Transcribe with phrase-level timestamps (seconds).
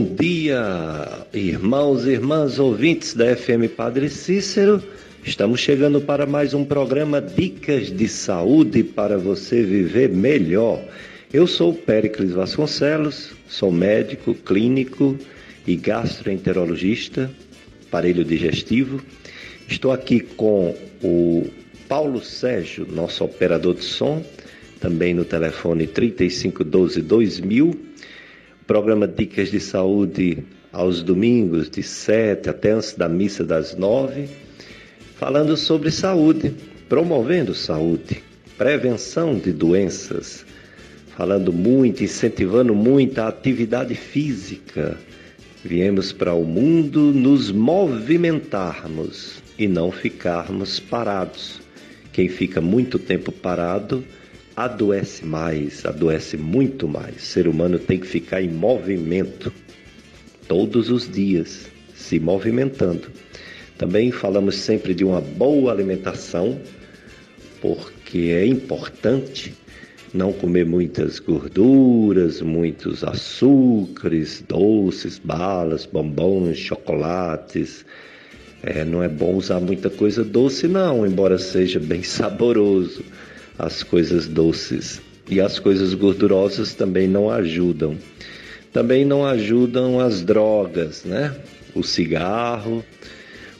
[0.00, 4.82] Bom dia, irmãos e irmãs ouvintes da FM Padre Cícero.
[5.22, 10.82] Estamos chegando para mais um programa Dicas de Saúde para você viver melhor.
[11.30, 15.18] Eu sou Péricles Vasconcelos, sou médico, clínico
[15.66, 17.30] e gastroenterologista,
[17.86, 19.02] aparelho digestivo.
[19.68, 21.46] Estou aqui com o
[21.86, 24.24] Paulo Sérgio, nosso operador de som,
[24.80, 27.90] também no telefone 3512 2000.
[28.70, 34.28] Programa Dicas de Saúde aos domingos, de 7 até antes da missa das 9,
[35.16, 36.54] falando sobre saúde,
[36.88, 38.22] promovendo saúde,
[38.56, 40.46] prevenção de doenças,
[41.16, 44.96] falando muito, incentivando muito a atividade física.
[45.64, 51.60] Viemos para o mundo nos movimentarmos e não ficarmos parados.
[52.12, 54.04] Quem fica muito tempo parado
[54.56, 57.16] adoece mais, adoece muito mais.
[57.16, 59.52] O ser humano tem que ficar em movimento
[60.48, 63.08] todos os dias, se movimentando.
[63.78, 66.60] Também falamos sempre de uma boa alimentação,
[67.60, 69.54] porque é importante
[70.12, 77.86] não comer muitas gorduras, muitos açúcares, doces, balas, bombons, chocolates.
[78.62, 83.02] É, não é bom usar muita coisa doce, não, embora seja bem saboroso
[83.64, 85.00] as coisas doces.
[85.28, 87.96] E as coisas gordurosas também não ajudam.
[88.72, 91.34] Também não ajudam as drogas, né?
[91.74, 92.84] O cigarro,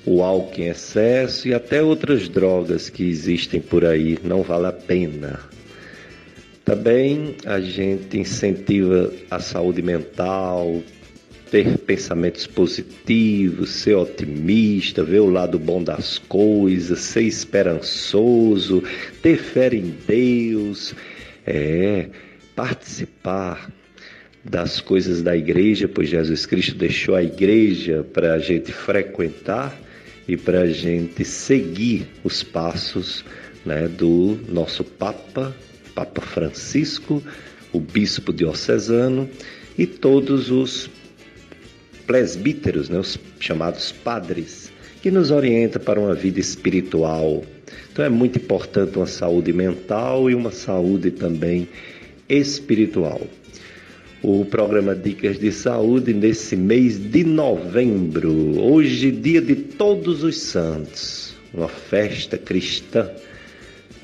[0.04, 4.18] o álcool em excesso e até outras drogas que existem por aí.
[4.24, 5.40] Não vale a pena.
[6.64, 10.82] Também a gente incentiva a saúde mental,
[11.50, 18.82] ter pensamentos positivos, ser otimista, ver o lado bom das coisas, ser esperançoso,
[19.20, 20.94] ter fé em Deus,
[21.46, 22.08] é,
[22.54, 23.70] participar
[24.44, 29.78] das coisas da igreja, pois Jesus Cristo deixou a igreja para a gente frequentar
[30.26, 33.24] e para a gente seguir os passos
[33.66, 35.54] né, do nosso Papa,
[35.94, 37.22] Papa Francisco,
[37.72, 39.28] o Bispo diocesano
[39.76, 40.88] e todos os
[42.10, 47.44] presbíteros, né, os chamados padres, que nos orienta para uma vida espiritual.
[47.92, 51.68] Então é muito importante uma saúde mental e uma saúde também
[52.28, 53.20] espiritual.
[54.24, 61.36] O programa Dicas de Saúde nesse mês de novembro, hoje dia de Todos os Santos,
[61.54, 63.08] uma festa cristã.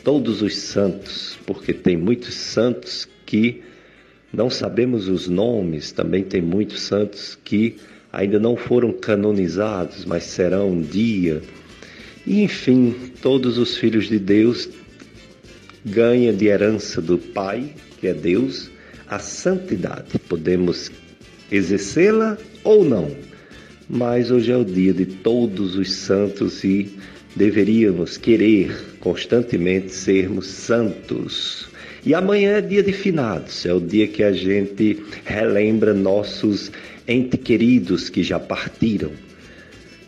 [0.04, 3.64] Todos os santos, porque tem muitos santos que
[4.32, 7.74] não sabemos os nomes, também tem muitos santos que
[8.12, 11.42] ainda não foram canonizados, mas serão um dia.
[12.26, 14.68] E, enfim, todos os filhos de Deus
[15.84, 18.70] ganham de herança do Pai, que é Deus,
[19.08, 20.18] a santidade.
[20.28, 20.90] Podemos
[21.50, 23.10] exercê-la ou não,
[23.88, 26.96] mas hoje é o dia de todos os santos e
[27.36, 31.68] deveríamos querer constantemente sermos santos.
[32.04, 36.70] E amanhã é dia de finados, é o dia que a gente relembra nossos
[37.06, 39.12] entes queridos que já partiram.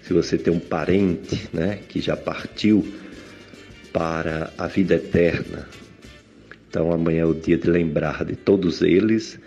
[0.03, 2.87] Se você tem um parente, né, que já partiu
[3.93, 5.69] para a vida eterna.
[6.69, 9.39] Então amanhã é o dia de lembrar de todos eles,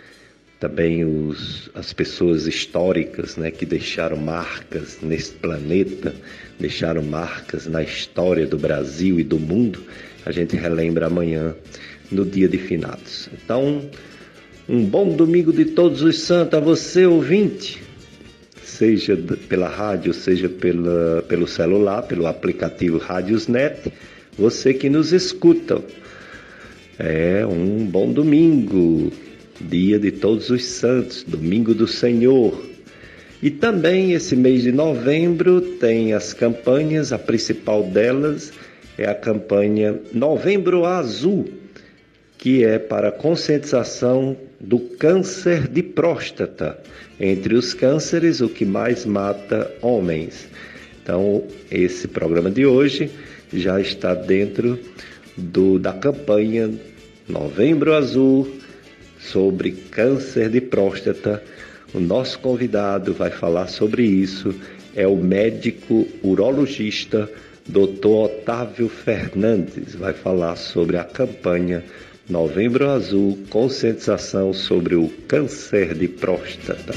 [0.60, 6.14] também os, as pessoas históricas, né, que deixaram marcas nesse planeta,
[6.60, 9.84] deixaram marcas na história do Brasil e do mundo.
[10.26, 11.56] A gente relembra amanhã
[12.12, 13.30] no dia de finados.
[13.34, 13.90] Então,
[14.70, 17.82] um bom domingo de todos os santos a você, ouvinte,
[18.64, 19.18] seja
[19.50, 23.92] pela rádio, seja pela, pelo celular, pelo aplicativo Rádiosnet,
[24.38, 25.82] você que nos escuta.
[27.00, 29.12] É um bom domingo,
[29.60, 32.64] dia de todos os santos, domingo do Senhor.
[33.42, 38.54] E também esse mês de novembro tem as campanhas, a principal delas
[38.98, 41.50] é a campanha Novembro Azul,
[42.38, 46.80] que é para conscientização do câncer de próstata.
[47.20, 50.48] Entre os cânceres, o que mais mata homens.
[51.02, 53.10] Então, esse programa de hoje
[53.52, 54.80] já está dentro
[55.36, 56.72] do, da campanha
[57.28, 58.48] Novembro Azul
[59.20, 61.44] sobre câncer de próstata.
[61.94, 64.56] O nosso convidado vai falar sobre isso
[64.96, 67.30] é o médico urologista
[67.68, 68.08] Dr.
[68.08, 69.96] Otávio Fernandes.
[69.96, 71.84] Vai falar sobre a campanha
[72.30, 76.94] Novembro Azul, conscientização sobre o câncer de próstata.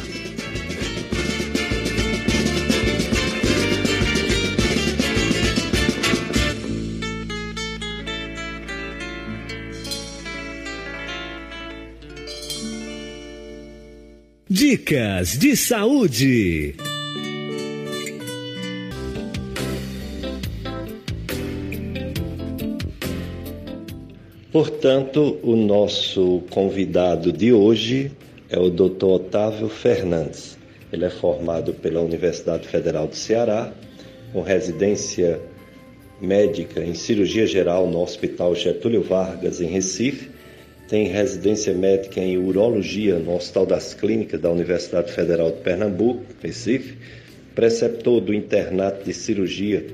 [14.49, 16.77] Dicas de saúde.
[24.55, 28.13] Portanto, o nosso convidado de hoje
[28.49, 29.07] é o Dr.
[29.07, 30.57] Otávio Fernandes.
[30.93, 33.73] Ele é formado pela Universidade Federal do Ceará,
[34.33, 35.41] com residência
[36.21, 40.31] médica em cirurgia geral no Hospital Getúlio Vargas, em Recife.
[40.89, 46.97] Tem residência médica em urologia no Hospital das Clínicas da Universidade Federal de Pernambuco, Recife.
[47.57, 49.85] Preceptor do internato de cirurgia,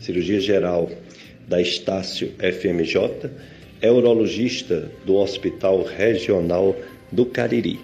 [0.00, 0.90] cirurgia geral
[1.46, 3.30] da Estácio FMJ
[3.80, 6.76] é urologista do Hospital Regional
[7.10, 7.80] do Cariri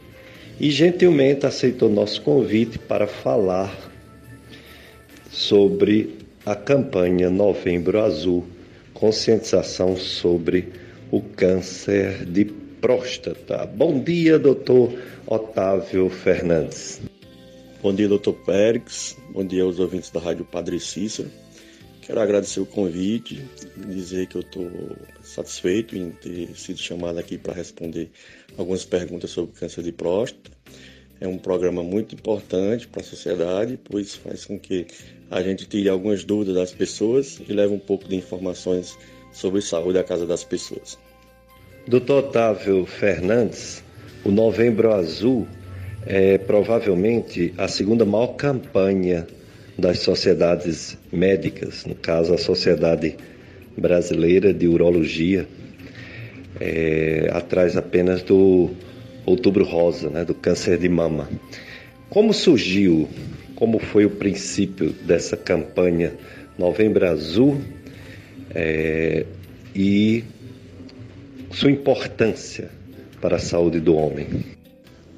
[0.61, 3.75] e gentilmente aceitou nosso convite para falar
[5.31, 8.45] sobre a campanha Novembro Azul
[8.95, 10.73] conscientização sobre
[11.11, 12.47] o câncer de
[12.81, 13.67] próstata.
[13.67, 14.95] Bom dia, doutor
[15.27, 17.01] Otávio Fernandes.
[17.83, 19.17] Bom dia, doutor Pérez.
[19.31, 21.29] Bom dia aos ouvintes da Rádio Padre Cícero.
[22.07, 23.43] Quero agradecer o convite,
[23.89, 24.71] dizer que eu estou
[25.23, 28.11] satisfeito em ter sido chamado aqui para responder
[28.59, 30.51] algumas perguntas sobre câncer de próstata.
[31.19, 34.87] É um programa muito importante para a sociedade, pois faz com que
[35.31, 38.99] a gente tire algumas dúvidas das pessoas e leve um pouco de informações
[39.33, 40.99] sobre saúde à casa das pessoas.
[41.89, 43.83] Doutor Otávio Fernandes,
[44.23, 45.49] o Novembro Azul
[46.05, 49.27] é provavelmente a segunda maior campanha
[49.79, 53.17] das sociedades médicas, no caso a Sociedade
[53.77, 55.47] Brasileira de Urologia,
[56.61, 58.71] é, atrás apenas do
[59.27, 61.29] Outubro Rosa, né, do câncer de mama.
[62.09, 63.09] Como surgiu,
[63.57, 66.13] como foi o princípio dessa campanha
[66.59, 67.61] Novembro Azul
[68.55, 69.27] é,
[69.75, 70.23] e
[71.51, 72.71] sua importância
[73.21, 74.54] para a saúde do homem?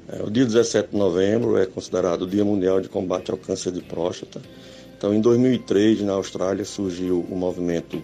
[0.09, 3.73] É, o dia 17 de novembro é considerado o Dia Mundial de Combate ao Câncer
[3.73, 4.41] de Próstata.
[4.97, 8.01] Então, em 2003, na Austrália, surgiu o movimento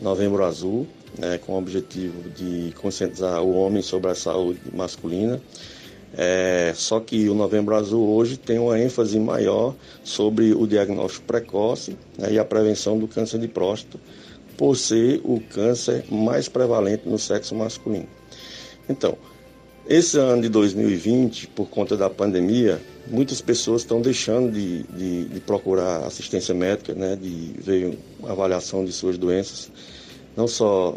[0.00, 0.86] Novembro Azul,
[1.18, 5.40] né, com o objetivo de conscientizar o homem sobre a saúde masculina.
[6.16, 9.74] É, só que o Novembro Azul hoje tem uma ênfase maior
[10.04, 13.98] sobre o diagnóstico precoce né, e a prevenção do câncer de próstata,
[14.56, 18.08] por ser o câncer mais prevalente no sexo masculino.
[18.88, 19.16] Então,
[19.88, 25.40] esse ano de 2020, por conta da pandemia, muitas pessoas estão deixando de, de, de,
[25.40, 29.70] procurar assistência médica, né, de ver avaliação de suas doenças.
[30.36, 30.94] Não só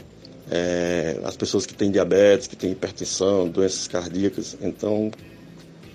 [0.52, 5.10] é, as pessoas que têm diabetes, que têm hipertensão, doenças cardíacas, então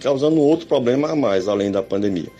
[0.00, 2.31] causando outro problema a mais, além da pandemia.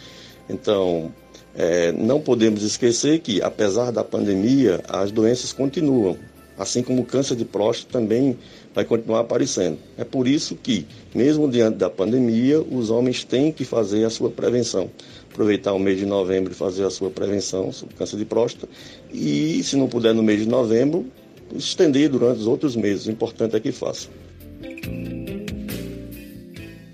[0.49, 1.13] Então,
[1.55, 6.17] é, não podemos esquecer que, apesar da pandemia, as doenças continuam,
[6.59, 8.39] assim como o câncer de próstata também
[8.77, 9.79] vai continuar aparecendo.
[9.97, 14.29] É por isso que, mesmo diante da pandemia, os homens têm que fazer a sua
[14.29, 14.91] prevenção.
[15.33, 18.69] Aproveitar o mês de novembro e fazer a sua prevenção sobre câncer de próstata.
[19.11, 21.07] E, se não puder no mês de novembro,
[21.55, 23.07] estender durante os outros meses.
[23.07, 24.09] O importante é que faça.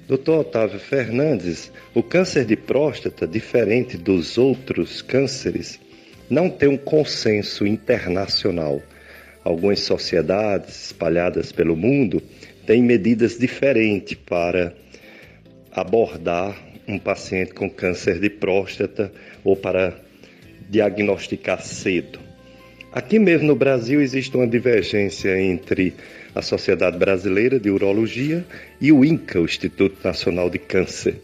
[0.07, 5.81] Doutor Otávio Fernandes, o câncer de próstata, diferente dos outros cânceres,
[6.31, 8.81] não tem um consenso internacional
[9.45, 12.23] algumas sociedades espalhadas pelo mundo
[12.67, 14.75] têm medidas diferentes para
[15.73, 16.57] abordar
[16.87, 19.13] um paciente com câncer de próstata
[19.45, 19.97] ou para
[20.69, 22.19] diagnosticar cedo.
[22.93, 25.95] Aqui mesmo no Brasil existe uma divergência entre
[26.35, 28.45] a Sociedade Brasileira de Urologia
[28.81, 31.17] e o INCA, o Instituto Nacional de Câncer.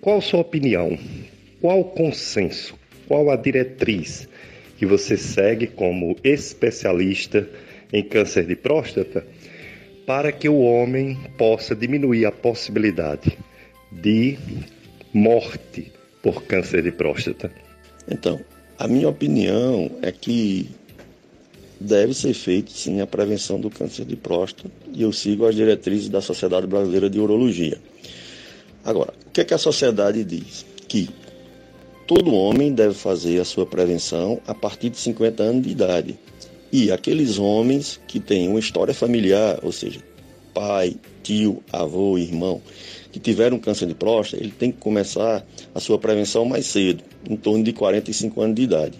[0.00, 0.98] Qual sua opinião?
[1.60, 2.74] Qual o consenso?
[3.06, 4.28] Qual a diretriz
[4.78, 7.48] que você segue como especialista
[7.92, 9.26] em câncer de próstata,
[10.06, 13.36] para que o homem possa diminuir a possibilidade
[13.90, 14.38] de
[15.12, 15.92] morte
[16.22, 17.50] por câncer de próstata?
[18.08, 18.40] Então,
[18.78, 20.70] a minha opinião é que
[21.80, 26.08] deve ser feita sim a prevenção do câncer de próstata e eu sigo as diretrizes
[26.08, 27.78] da Sociedade Brasileira de Urologia.
[28.84, 30.64] Agora, o que, é que a sociedade diz?
[30.86, 31.10] Que
[32.08, 36.18] Todo homem deve fazer a sua prevenção a partir de 50 anos de idade.
[36.72, 40.00] E aqueles homens que têm uma história familiar, ou seja,
[40.54, 42.62] pai, tio, avô, irmão,
[43.12, 47.36] que tiveram câncer de próstata, ele tem que começar a sua prevenção mais cedo, em
[47.36, 48.98] torno de 45 anos de idade.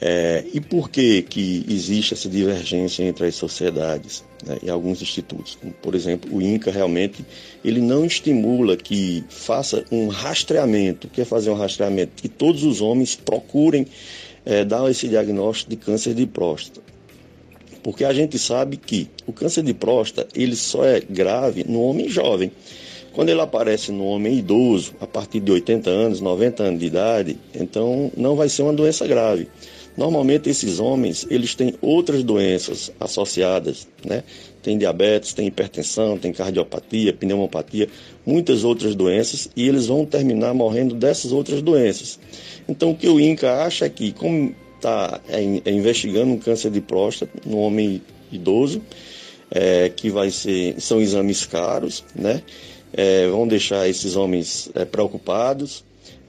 [0.00, 5.56] É, e por que, que existe essa divergência entre as sociedades né, e alguns institutos?
[5.60, 7.24] Como, por exemplo, o INCA realmente
[7.64, 11.06] ele não estimula que faça um rastreamento.
[11.06, 12.20] O que é fazer um rastreamento?
[12.20, 13.86] Que todos os homens procurem
[14.44, 16.82] é, dar esse diagnóstico de câncer de próstata.
[17.82, 22.08] Porque a gente sabe que o câncer de próstata ele só é grave no homem
[22.08, 22.50] jovem.
[23.12, 27.38] Quando ele aparece no homem idoso, a partir de 80 anos, 90 anos de idade,
[27.54, 29.48] então não vai ser uma doença grave.
[29.96, 34.24] Normalmente esses homens, eles têm outras doenças associadas, né?
[34.60, 37.88] Tem diabetes, tem hipertensão, tem cardiopatia, pneumopatia,
[38.26, 42.18] muitas outras doenças e eles vão terminar morrendo dessas outras doenças.
[42.68, 46.70] Então o que o INCA acha é que, como está é, é investigando um câncer
[46.70, 48.82] de próstata no homem idoso,
[49.50, 52.42] é, que vai ser, são exames caros, né?
[52.92, 55.84] É, vão deixar esses homens é, preocupados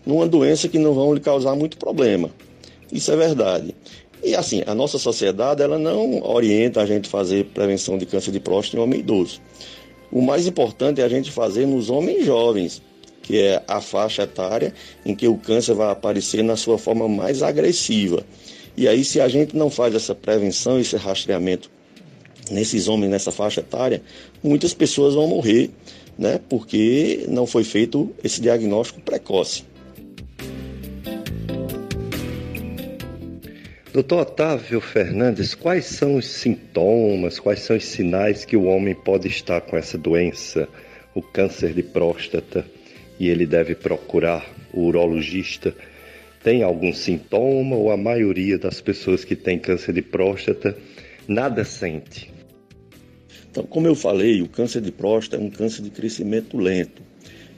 [0.06, 2.30] numa doença que não vão lhe causar muito problema.
[2.92, 3.76] Isso é verdade.
[4.24, 8.40] E assim, a nossa sociedade ela não orienta a gente fazer prevenção de câncer de
[8.40, 9.42] próstata em homem idoso.
[10.12, 12.82] O mais importante é a gente fazer nos homens jovens,
[13.22, 14.74] que é a faixa etária
[15.06, 18.26] em que o câncer vai aparecer na sua forma mais agressiva.
[18.78, 21.70] E aí, se a gente não faz essa prevenção, esse rastreamento
[22.52, 24.02] nesses homens nessa faixa etária,
[24.44, 25.72] muitas pessoas vão morrer,
[26.18, 26.40] né?
[26.50, 29.64] Porque não foi feito esse diagnóstico precoce.
[33.96, 39.30] Doutor Otávio Fernandes, quais são os sintomas, quais são os sinais que o homem pode
[39.30, 40.68] estar com essa doença,
[41.14, 42.66] o câncer de próstata,
[43.18, 45.74] e ele deve procurar o urologista?
[46.44, 50.78] Tem algum sintoma ou a maioria das pessoas que têm câncer de próstata
[51.26, 52.34] nada sente?
[53.50, 57.02] Então, como eu falei, o câncer de próstata é um câncer de crescimento lento.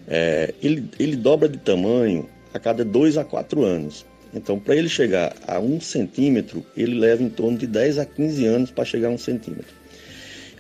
[0.08, 4.06] É, ele, ele dobra de tamanho a cada dois a quatro anos.
[4.38, 8.46] Então, para ele chegar a um centímetro, ele leva em torno de 10 a 15
[8.46, 9.75] anos para chegar a um centímetro.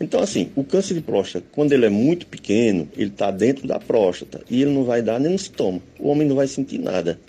[0.01, 3.79] Então, assim, o câncer de próstata, quando ele é muito pequeno, ele está dentro da
[3.79, 5.81] próstata e ele não vai dar nenhum sintoma.
[5.99, 7.19] O homem não vai sentir nada.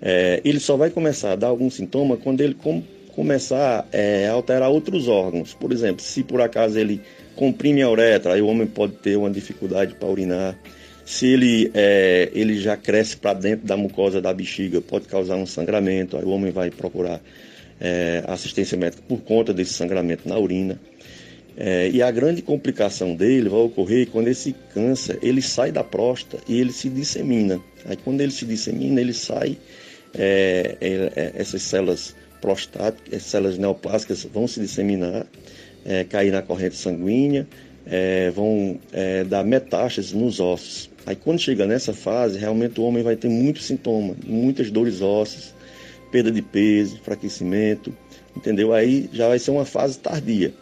[0.00, 2.82] É, ele só vai começar a dar algum sintoma quando ele com,
[3.14, 5.52] começar é, a alterar outros órgãos.
[5.54, 7.00] Por exemplo, se por acaso ele
[7.34, 10.58] comprime a uretra, aí o homem pode ter uma dificuldade para urinar
[11.08, 15.46] se ele, é, ele já cresce para dentro da mucosa da bexiga, pode causar um
[15.46, 17.18] sangramento, aí o homem vai procurar
[17.80, 20.78] é, assistência médica por conta desse sangramento na urina.
[21.56, 26.44] É, e a grande complicação dele vai ocorrer quando esse câncer ele sai da próstata
[26.46, 27.58] e ele se dissemina.
[27.86, 29.56] Aí quando ele se dissemina, ele sai,
[31.34, 35.26] essas células prostáticas, essas células neoplásicas vão se disseminar,
[36.10, 37.46] cair na corrente sanguínea,
[38.34, 38.78] vão
[39.26, 40.90] dar metástases nos ossos.
[41.08, 45.54] Aí quando chega nessa fase, realmente o homem vai ter muitos sintomas, muitas dores ósseas,
[46.12, 47.96] perda de peso, enfraquecimento,
[48.36, 48.74] entendeu?
[48.74, 50.52] Aí já vai ser uma fase tardia.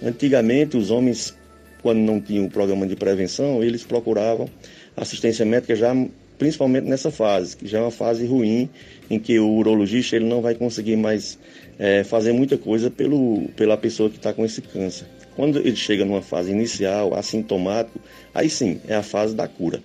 [0.00, 1.36] Antigamente os homens,
[1.82, 4.48] quando não tinham o programa de prevenção, eles procuravam
[4.96, 5.92] assistência médica já
[6.38, 8.70] principalmente nessa fase, que já é uma fase ruim,
[9.10, 11.36] em que o urologista ele não vai conseguir mais
[11.80, 15.08] é, fazer muita coisa pelo, pela pessoa que está com esse câncer.
[15.34, 17.98] Quando ele chega numa fase inicial, assintomático,
[18.32, 19.82] aí sim, é a fase da cura.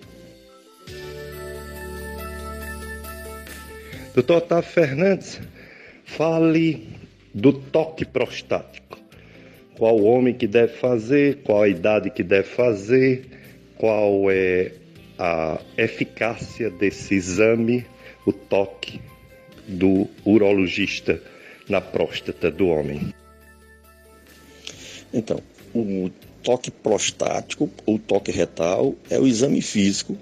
[4.14, 5.40] Doutor Otávio Fernandes,
[6.04, 6.86] fale
[7.32, 8.98] do toque prostático.
[9.78, 13.24] Qual homem que deve fazer, qual a idade que deve fazer,
[13.78, 14.72] qual é
[15.18, 17.86] a eficácia desse exame,
[18.26, 19.00] o toque
[19.66, 21.18] do urologista
[21.66, 23.14] na próstata do homem.
[25.14, 25.40] Então,
[25.74, 26.10] o
[26.42, 30.18] toque prostático ou toque retal é o exame físico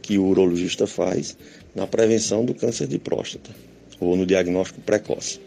[0.00, 1.36] que o urologista faz
[1.74, 3.50] na prevenção do câncer de próstata
[4.00, 5.40] ou no diagnóstico precoce.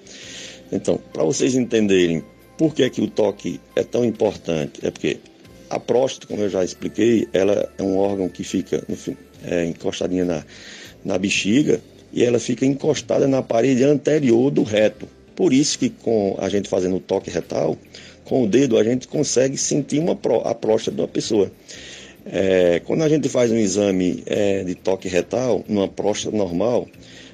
[0.71, 2.23] Então, para vocês entenderem
[2.57, 5.17] por que, que o toque é tão importante, é porque
[5.69, 8.83] a próstata, como eu já expliquei, ela é um órgão que fica
[9.43, 10.45] é, encostadinha na,
[11.03, 11.81] na bexiga
[12.13, 15.07] e ela fica encostada na parede anterior do reto.
[15.35, 17.77] Por isso que com a gente fazendo o toque retal,
[18.23, 21.51] com o dedo a gente consegue sentir uma, a próstata de uma pessoa.
[22.25, 26.87] É, quando a gente faz um exame é, de toque retal, numa próstata normal,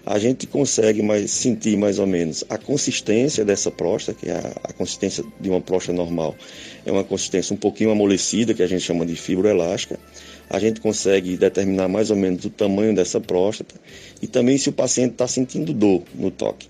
[0.06, 4.54] a gente consegue mais, sentir mais ou menos a consistência dessa próstata, que é a,
[4.64, 6.36] a, consistência de uma próstata normal.
[6.86, 10.00] É uma consistência um pouquinho amolecida, que a gente chama de fibroelástica.
[10.50, 13.76] A gente consegue determinar mais ou menos o tamanho dessa próstata
[14.22, 16.68] e também se o paciente está sentindo dor no toque.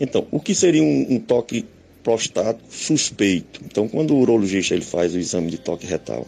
[0.00, 1.66] Então, o que seria um, um toque
[2.02, 3.60] prostático suspeito?
[3.66, 6.26] Então, quando o urologista ele faz o exame de toque retal,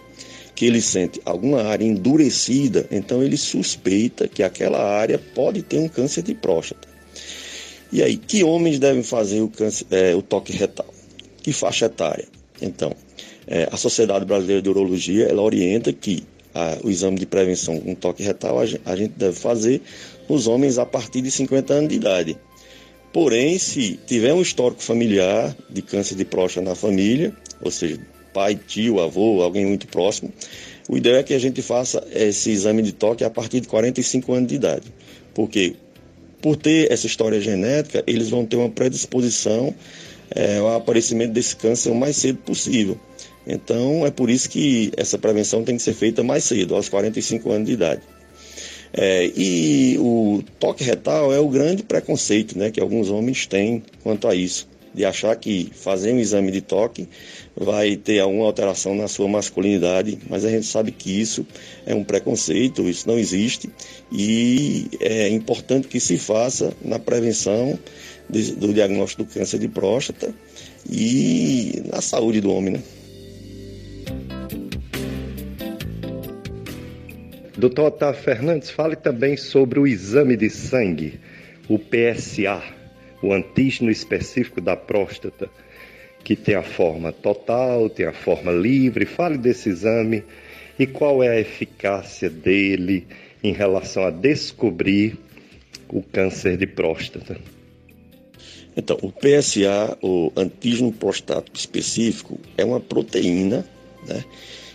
[0.60, 5.88] que ele sente alguma área endurecida, então ele suspeita que aquela área pode ter um
[5.88, 6.86] câncer de próstata.
[7.90, 10.92] E aí, que homens devem fazer o, câncer, é, o toque retal?
[11.42, 12.28] Que faixa etária?
[12.60, 12.94] Então,
[13.46, 16.24] é, a Sociedade Brasileira de Urologia ela orienta que
[16.54, 19.80] a, o exame de prevenção com toque retal a, a gente deve fazer
[20.28, 22.38] nos homens a partir de 50 anos de idade.
[23.14, 27.98] Porém, se tiver um histórico familiar de câncer de próstata na família, ou seja,
[28.32, 30.32] pai, tio, avô, alguém muito próximo,
[30.88, 34.32] o ideal é que a gente faça esse exame de toque a partir de 45
[34.32, 34.92] anos de idade.
[35.32, 35.76] Porque,
[36.42, 39.72] por ter essa história genética, eles vão ter uma predisposição
[40.34, 42.98] é, ao aparecimento desse câncer o mais cedo possível.
[43.46, 47.50] Então, é por isso que essa prevenção tem que ser feita mais cedo, aos 45
[47.50, 48.02] anos de idade.
[48.92, 54.26] É, e o toque retal é o grande preconceito né, que alguns homens têm quanto
[54.26, 57.08] a isso de achar que fazer um exame de toque
[57.60, 61.46] vai ter alguma alteração na sua masculinidade, mas a gente sabe que isso
[61.84, 63.68] é um preconceito, isso não existe
[64.10, 67.78] e é importante que se faça na prevenção
[68.30, 70.34] de, do diagnóstico do câncer de próstata
[70.90, 72.82] e na saúde do homem, né?
[77.58, 81.20] Doutor Otávio Fernandes, fale também sobre o exame de sangue,
[81.68, 82.80] o PSA
[83.22, 85.50] o antígeno específico da próstata,
[86.24, 89.04] que tem a forma total, tem a forma livre.
[89.04, 90.22] Fale desse exame
[90.78, 93.06] e qual é a eficácia dele
[93.42, 95.18] em relação a descobrir
[95.88, 97.36] o câncer de próstata.
[98.76, 103.66] Então, o PSA, o antígeno prostático específico, é uma proteína,
[104.06, 104.24] né,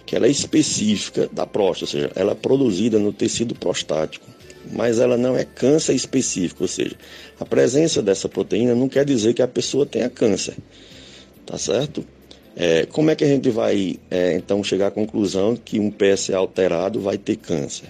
[0.06, 4.36] que ela é específica da próstata, ou seja, ela é produzida no tecido prostático
[4.72, 6.96] mas ela não é câncer específico, ou seja,
[7.40, 10.56] a presença dessa proteína não quer dizer que a pessoa tenha câncer,
[11.46, 12.06] tá certo?
[12.56, 16.38] É, como é que a gente vai é, então chegar à conclusão que um PSA
[16.38, 17.90] alterado vai ter câncer?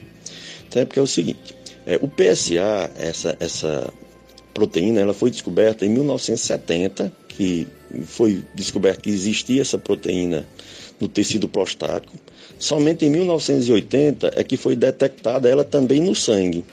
[0.68, 3.94] Então, é porque é o seguinte, é, o PSA, essa, essa
[4.54, 7.68] proteína, ela foi descoberta em 1970, que
[8.06, 10.48] foi descoberto que existia essa proteína
[11.00, 12.18] no tecido prostático.
[12.58, 16.64] Somente em 1980 é que foi detectada ela também no sangue.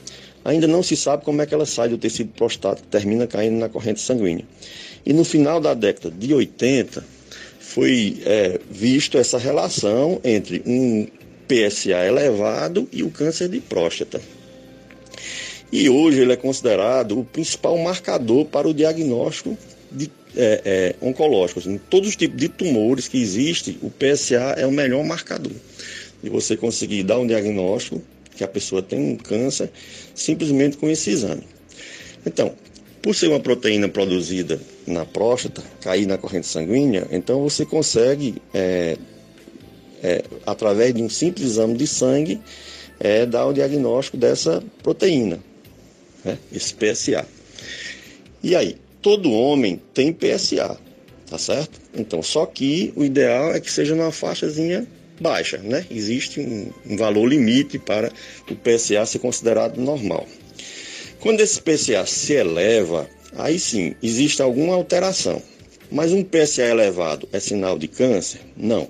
[0.44, 3.68] Ainda não se sabe como é que ela sai do tecido prostático, termina caindo na
[3.68, 4.44] corrente sanguínea.
[5.04, 7.04] E no final da década de 80
[7.58, 11.06] foi é, visto essa relação entre um
[11.46, 14.20] PSA elevado e o câncer de próstata.
[15.70, 19.56] E hoje ele é considerado o principal marcador para o diagnóstico
[19.90, 21.66] de é, é, oncológicos.
[21.66, 25.52] Em todos os tipos de tumores que existem, o PSA é o melhor marcador.
[26.22, 28.02] De você conseguir dar um diagnóstico
[28.36, 29.70] que a pessoa tem um câncer
[30.14, 31.42] simplesmente com esse exame.
[32.24, 32.54] Então,
[33.00, 38.96] por ser uma proteína produzida na próstata, cair na corrente sanguínea, então você consegue, é,
[40.02, 42.40] é, através de um simples exame de sangue,
[43.00, 45.40] é, dar o diagnóstico dessa proteína,
[46.24, 47.26] né, esse PSA.
[48.42, 50.78] E aí, todo homem tem PSA,
[51.28, 51.80] tá certo?
[51.92, 54.86] Então, só que o ideal é que seja numa faixazinha
[55.20, 55.86] baixa, né?
[55.90, 58.12] Existe um, um valor limite para
[58.50, 60.26] o PSA ser considerado normal.
[61.20, 65.40] Quando esse PSA se eleva, aí sim, existe alguma alteração.
[65.90, 68.40] Mas um PSA elevado é sinal de câncer?
[68.56, 68.88] Não.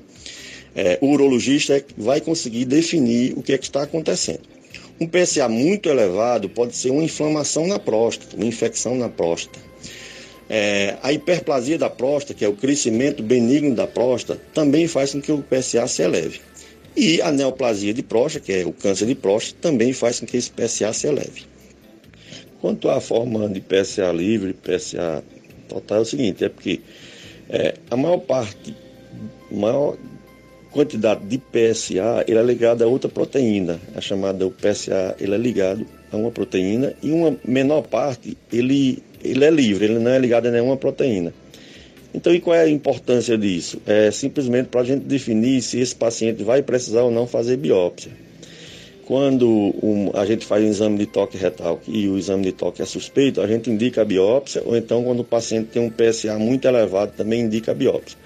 [0.74, 4.40] É, o urologista é vai conseguir definir o que, é que está acontecendo.
[5.00, 9.58] Um PSA muito elevado pode ser uma inflamação na próstata, uma infecção na próstata.
[10.48, 15.20] É, a hiperplasia da próstata, que é o crescimento benigno da próstata, também faz com
[15.20, 16.40] que o PSA se eleve.
[16.96, 20.36] E a neoplasia de próstata, que é o câncer de próstata, também faz com que
[20.36, 21.46] esse PSA se eleve.
[22.60, 25.24] Quanto à forma de PSA livre, PSA
[25.68, 26.80] total, é o seguinte, é porque
[27.48, 28.74] é, a maior parte,
[29.50, 29.96] maior
[30.70, 35.38] quantidade de PSA, ele é ligada a outra proteína, a chamada o PSA, ele é
[35.38, 40.18] ligado a uma proteína, e uma menor parte, ele ele é livre, ele não é
[40.18, 41.32] ligado a nenhuma proteína.
[42.14, 43.80] Então, e qual é a importância disso?
[43.86, 48.12] É simplesmente para a gente definir se esse paciente vai precisar ou não fazer biópsia.
[49.06, 49.48] Quando
[49.82, 52.84] um, a gente faz um exame de toque retal e o exame de toque é
[52.84, 56.68] suspeito, a gente indica a biópsia, ou então quando o paciente tem um PSA muito
[56.68, 58.16] elevado, também indica a biópsia.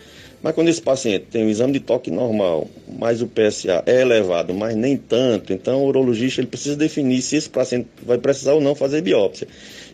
[0.43, 4.53] Mas quando esse paciente tem um exame de toque normal, mas o PSA é elevado,
[4.53, 8.61] mas nem tanto, então o urologista ele precisa definir se esse paciente vai precisar ou
[8.61, 9.49] não fazer biópsia.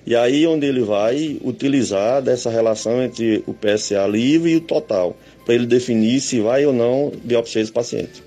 [0.05, 5.17] E aí onde ele vai utilizar dessa relação entre o PSA livre e o total,
[5.45, 8.23] para ele definir se vai ou não biopsiar esse paciente.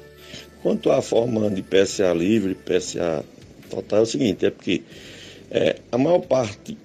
[0.63, 3.23] Quanto à forma de PSA livre, PSA
[3.69, 4.81] total, é o seguinte, é porque
[5.51, 6.77] é, a maior parte,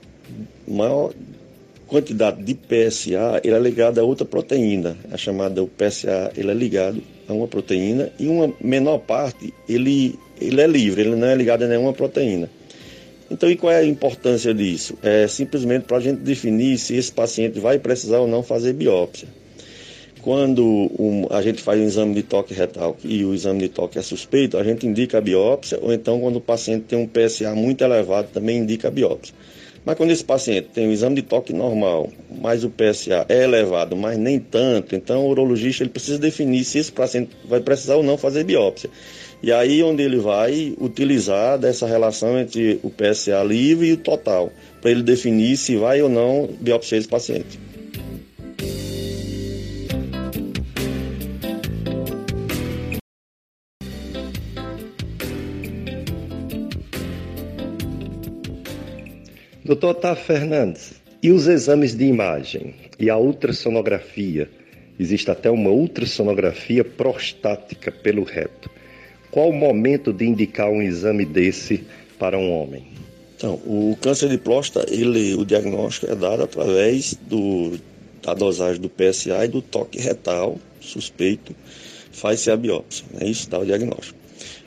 [0.66, 1.12] maior
[1.86, 6.54] quantidade de PSA ele é ligada a outra proteína, a chamada o PSA, ele é
[6.54, 11.34] ligado a uma proteína e uma menor parte ele, ele é livre, ele não é
[11.34, 12.50] ligado a nenhuma proteína.
[13.30, 14.98] Então, e qual é a importância disso?
[15.02, 19.28] É simplesmente para a gente definir se esse paciente vai precisar ou não fazer biópsia.
[20.20, 20.62] Quando
[20.98, 24.02] um, a gente faz um exame de toque retal e o exame de toque é
[24.02, 27.82] suspeito, a gente indica a biópsia, ou então quando o paciente tem um PSA muito
[27.82, 29.34] elevado, também indica a biópsia.
[29.84, 33.96] Mas quando esse paciente tem um exame de toque normal, mas o PSA é elevado,
[33.96, 38.02] mas nem tanto, então o urologista ele precisa definir se esse paciente vai precisar ou
[38.02, 38.90] não fazer biópsia.
[39.42, 44.52] E aí onde ele vai utilizar dessa relação entre o PSA livre e o total,
[44.82, 47.58] para ele definir se vai ou não biopsiar esse paciente.
[59.64, 64.50] Doutor Otávio Fernandes, e os exames de imagem e a ultrassonografia?
[64.98, 68.70] Existe até uma ultrassonografia prostática pelo reto.
[69.30, 71.84] Qual o momento de indicar um exame desse
[72.18, 72.84] para um homem?
[73.36, 77.78] Então, o câncer de próstata, ele, o diagnóstico é dado através do,
[78.22, 81.54] da dosagem do PSA e do toque retal suspeito,
[82.12, 83.04] faz-se a biópsia.
[83.12, 83.26] Né?
[83.28, 84.18] Isso dá o diagnóstico.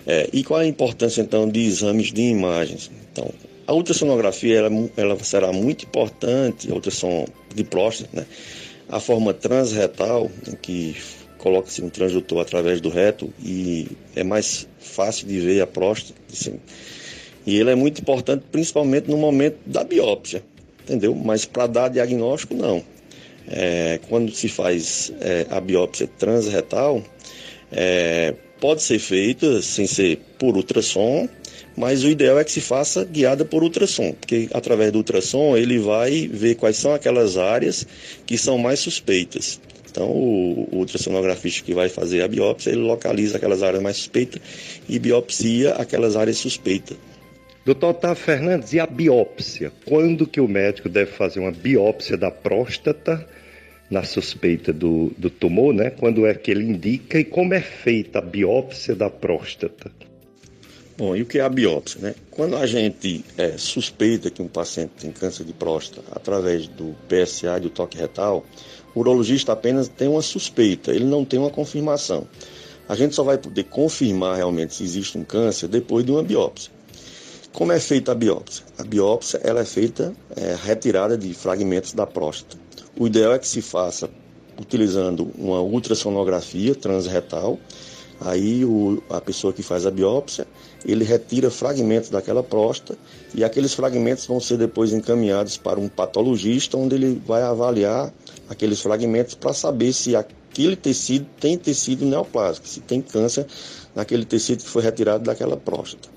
[0.08, 2.90] É, e qual a importância, então, de exames de imagens?
[3.12, 3.30] Então,
[3.68, 8.26] a ultrassonografia ela, ela será muito importante, a ultrassom de próstata, né?
[8.90, 10.30] A forma transretal,
[10.62, 10.96] que
[11.44, 16.18] coloca-se um transdutor através do reto e é mais fácil de ver a próstata.
[16.32, 16.58] Assim.
[17.46, 20.42] E ele é muito importante, principalmente no momento da biópsia,
[20.82, 21.14] entendeu?
[21.14, 22.82] Mas para dar diagnóstico, não.
[23.46, 27.04] É, quando se faz é, a biópsia transretal,
[27.70, 31.28] é, pode ser feita sem ser por ultrassom,
[31.76, 35.78] mas o ideal é que se faça guiada por ultrassom, porque através do ultrassom ele
[35.78, 37.86] vai ver quais são aquelas áreas
[38.26, 39.60] que são mais suspeitas.
[39.94, 44.42] Então, o, o ultrassonografista que vai fazer a biópsia, ele localiza aquelas áreas mais suspeitas
[44.90, 46.98] e biopsia aquelas áreas suspeitas.
[47.64, 49.72] Doutor Otávio Fernandes, e a biópsia?
[49.86, 53.24] Quando que o médico deve fazer uma biópsia da próstata
[53.88, 55.92] na suspeita do, do tumor, né?
[55.92, 59.92] Quando é que ele indica e como é feita a biópsia da próstata?
[60.98, 62.02] Bom, e o que é a biópsia?
[62.02, 62.16] Né?
[62.30, 67.58] Quando a gente é, suspeita que um paciente tem câncer de próstata através do PSA
[67.58, 68.46] e do toque retal,
[68.96, 72.28] o urologista apenas tem uma suspeita, ele não tem uma confirmação.
[72.88, 76.72] A gente só vai poder confirmar realmente se existe um câncer depois de uma biópsia.
[77.52, 78.66] Como é feita a biópsia?
[78.78, 82.58] A biópsia ela é feita é, retirada de fragmentos da próstata.
[82.98, 84.10] O ideal é que se faça
[84.60, 87.60] utilizando uma ultrassonografia transretal
[88.26, 90.48] Aí o, a pessoa que faz a biópsia,
[90.86, 92.98] ele retira fragmentos daquela próstata
[93.36, 98.14] e aqueles fragmentos vão ser depois encaminhados para um patologista, onde ele vai avaliar
[98.50, 103.46] aqueles fragmentos para saber se aquele tecido tem tecido neoplásico, se tem câncer
[103.96, 106.10] naquele tecido que foi retirado daquela próstata.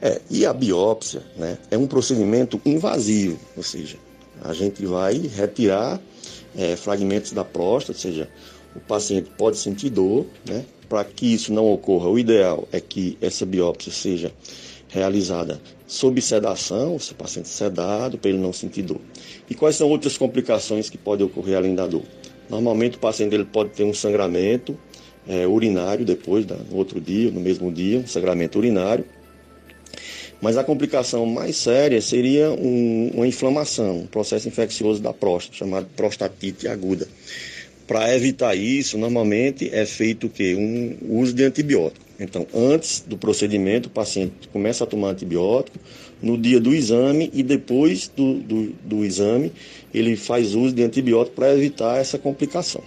[0.00, 3.96] É, e a biópsia né, é um procedimento invasivo, ou seja,
[4.42, 6.00] a gente vai retirar
[6.56, 8.28] é, fragmentos da próstata, ou seja,
[8.74, 10.64] o paciente pode sentir dor, né?
[10.88, 14.32] Para que isso não ocorra, o ideal é que essa biópsia seja
[14.88, 15.60] realizada
[15.92, 19.00] sob sedação, o paciente sedado, para ele não sentir dor.
[19.48, 22.02] E quais são outras complicações que podem ocorrer além da dor?
[22.48, 24.74] Normalmente o paciente ele pode ter um sangramento
[25.28, 29.04] é, urinário depois, da, no outro dia, no mesmo dia, um sangramento urinário.
[30.40, 35.88] Mas a complicação mais séria seria um, uma inflamação, um processo infeccioso da próstata, chamado
[35.94, 37.06] prostatite aguda.
[37.86, 40.54] Para evitar isso, normalmente é feito o quê?
[40.54, 42.11] Um uso de antibiótico.
[42.22, 45.78] Então, antes do procedimento, o paciente começa a tomar antibiótico,
[46.22, 49.52] no dia do exame e depois do, do, do exame,
[49.92, 52.82] ele faz uso de antibiótico para evitar essa complicação.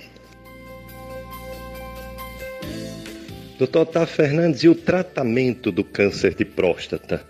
[3.60, 7.26] Doutor Otávio Fernandes, e o tratamento do câncer de próstata?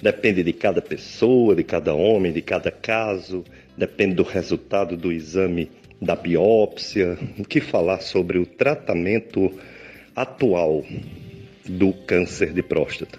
[0.00, 3.44] Depende de cada pessoa, de cada homem, de cada caso,
[3.76, 9.52] depende do resultado do exame da biópsia, o que falar sobre o tratamento
[10.16, 10.84] atual
[11.66, 13.18] do câncer de próstata?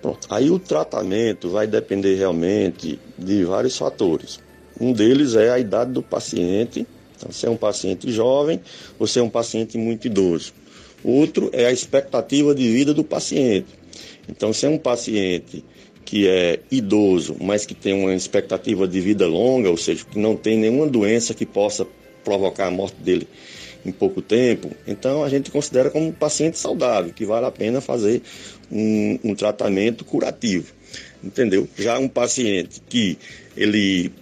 [0.00, 0.26] Pronto.
[0.30, 4.40] Aí o tratamento vai depender realmente de vários fatores.
[4.80, 6.86] Um deles é a idade do paciente.
[7.16, 8.60] Então, se é um paciente jovem
[8.98, 10.52] ou se é um paciente muito idoso.
[11.02, 13.66] Outro é a expectativa de vida do paciente.
[14.28, 15.64] Então, se é um paciente
[16.04, 20.36] que é idoso, mas que tem uma expectativa de vida longa, ou seja, que não
[20.36, 21.86] tem nenhuma doença que possa
[22.24, 23.28] provocar a morte dele
[23.84, 27.80] em pouco tempo, então a gente considera como um paciente saudável, que vale a pena
[27.80, 28.22] fazer
[28.70, 30.72] um, um tratamento curativo,
[31.22, 31.68] entendeu?
[31.76, 33.18] Já um paciente que
[33.56, 34.12] ele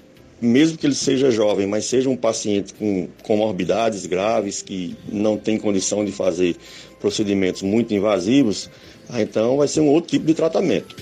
[0.41, 5.59] mesmo que ele seja jovem, mas seja um paciente com comorbidades graves, que não tem
[5.59, 6.57] condição de fazer
[7.01, 8.71] procedimentos muito invasivos,
[9.15, 10.95] então vai ser um outro tipo de tratamento.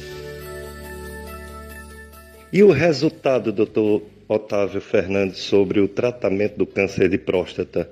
[2.53, 7.91] E o resultado, doutor Otávio Fernandes, sobre o tratamento do câncer de próstata?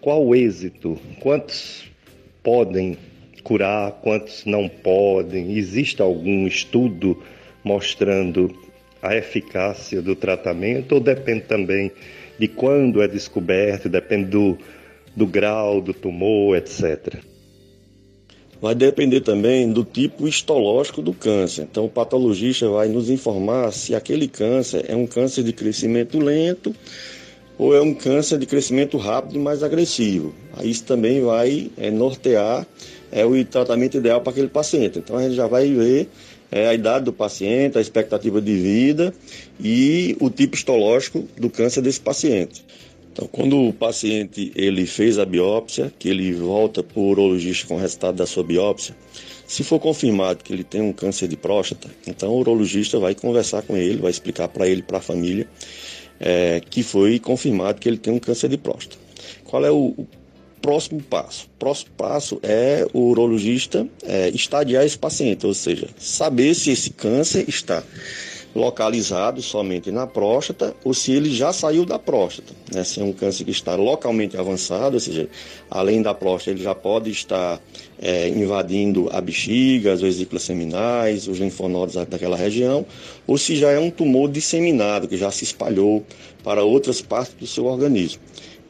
[0.00, 0.98] Qual o êxito?
[1.20, 1.84] Quantos
[2.42, 2.96] podem
[3.42, 5.58] curar, quantos não podem?
[5.58, 7.22] Existe algum estudo
[7.62, 8.50] mostrando
[9.02, 11.92] a eficácia do tratamento ou depende também
[12.38, 14.56] de quando é descoberto, depende do,
[15.14, 17.16] do grau do tumor, etc?
[18.60, 21.62] Vai depender também do tipo histológico do câncer.
[21.62, 26.74] Então, o patologista vai nos informar se aquele câncer é um câncer de crescimento lento
[27.60, 30.32] ou é um câncer de crescimento rápido e mais agressivo.
[30.54, 32.66] Aí isso também vai é, nortear
[33.12, 34.98] é, o tratamento ideal para aquele paciente.
[34.98, 36.08] Então, a gente já vai ver
[36.50, 39.12] é, a idade do paciente, a expectativa de vida
[39.62, 42.64] e o tipo histológico do câncer desse paciente.
[43.12, 47.74] Então, quando o paciente ele fez a biópsia, que ele volta para o urologista com
[47.74, 48.96] o resultado da sua biópsia,
[49.46, 53.60] se for confirmado que ele tem um câncer de próstata, então o urologista vai conversar
[53.62, 55.46] com ele, vai explicar para ele, para a família,
[56.20, 58.98] é, que foi confirmado que ele tem um câncer de próstata.
[59.44, 60.06] Qual é o, o
[60.60, 61.46] próximo passo?
[61.46, 66.90] O próximo passo é o urologista é, estadiar esse paciente, ou seja, saber se esse
[66.90, 67.82] câncer está
[68.54, 72.52] localizado somente na próstata ou se ele já saiu da próstata.
[72.72, 72.82] Né?
[72.82, 75.28] Se é um câncer que está localmente avançado, ou seja,
[75.70, 77.60] além da próstata, ele já pode estar
[78.00, 82.84] é, invadindo a bexiga, as vesículas seminais, os linfonodos daquela região,
[83.26, 86.04] ou se já é um tumor disseminado, que já se espalhou
[86.42, 88.20] para outras partes do seu organismo.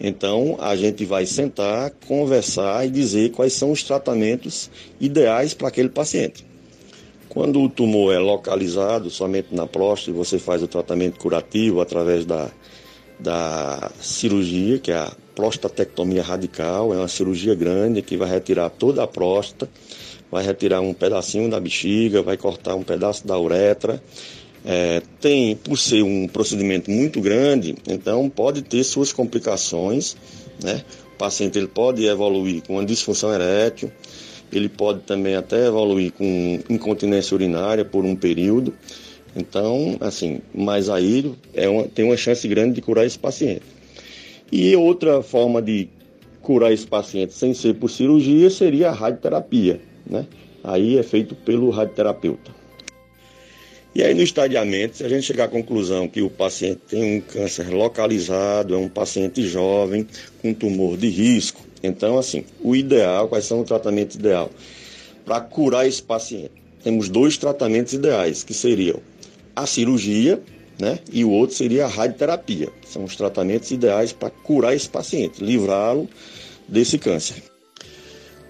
[0.03, 5.91] Então, a gente vai sentar, conversar e dizer quais são os tratamentos ideais para aquele
[5.91, 6.50] paciente.
[7.31, 12.51] Quando o tumor é localizado somente na próstata, você faz o tratamento curativo através da,
[13.21, 16.93] da cirurgia, que é a prostatectomia radical.
[16.93, 19.71] É uma cirurgia grande que vai retirar toda a próstata,
[20.29, 24.03] vai retirar um pedacinho da bexiga, vai cortar um pedaço da uretra.
[24.65, 30.17] É, tem, por ser um procedimento muito grande, então pode ter suas complicações,
[30.63, 30.85] né?
[31.15, 33.91] O paciente ele pode evoluir com uma disfunção erétil,
[34.57, 38.75] ele pode também até evoluir com incontinência urinária por um período.
[39.35, 43.63] Então, assim, mas aí é uma, tem uma chance grande de curar esse paciente.
[44.51, 45.89] E outra forma de
[46.43, 50.27] curar esse paciente sem ser por cirurgia seria a radioterapia, né?
[50.65, 52.61] Aí é feito pelo radioterapeuta.
[53.95, 57.21] E aí no estadiamento, se a gente chegar à conclusão que o paciente tem um
[57.21, 60.07] câncer localizado, é um paciente jovem
[60.41, 64.51] com tumor de risco, então, assim, o ideal, quais são os tratamentos ideal?
[65.25, 69.01] Para curar esse paciente, temos dois tratamentos ideais, que seriam
[69.55, 70.41] a cirurgia,
[70.79, 70.99] né?
[71.13, 72.69] E o outro seria a radioterapia.
[72.87, 76.09] São os tratamentos ideais para curar esse paciente, livrá-lo
[76.67, 77.43] desse câncer.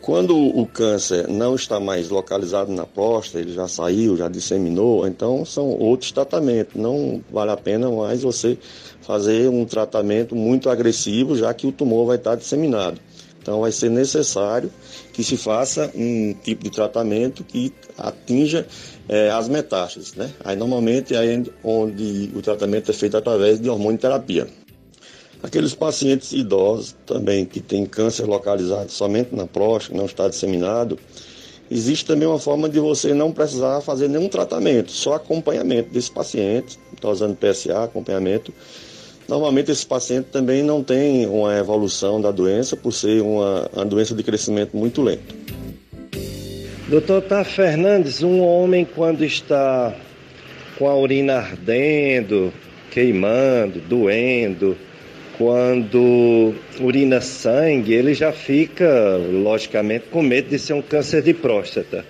[0.01, 5.45] Quando o câncer não está mais localizado na próstata, ele já saiu, já disseminou, então
[5.45, 6.81] são outros tratamentos.
[6.81, 8.57] Não vale a pena mais você
[9.03, 12.99] fazer um tratamento muito agressivo, já que o tumor vai estar disseminado.
[13.41, 14.71] Então vai ser necessário
[15.13, 18.67] que se faça um tipo de tratamento que atinja
[19.09, 20.31] é, as metástases, né?
[20.45, 24.47] Aí normalmente é onde o tratamento é feito através de hormonioterapia.
[25.43, 30.99] Aqueles pacientes idosos também que têm câncer localizado somente na próstata, não está disseminado,
[31.71, 36.79] existe também uma forma de você não precisar fazer nenhum tratamento, só acompanhamento desse paciente,
[36.93, 38.53] está usando PSA, acompanhamento,
[39.31, 44.13] Normalmente esse paciente também não tem uma evolução da doença por ser uma, uma doença
[44.13, 45.33] de crescimento muito lento.
[46.89, 49.95] Doutor Tá Fernandes, um homem quando está
[50.77, 52.53] com a urina ardendo,
[52.91, 54.77] queimando, doendo,
[55.39, 62.05] quando urina sangue, ele já fica, logicamente, com medo de ser um câncer de próstata.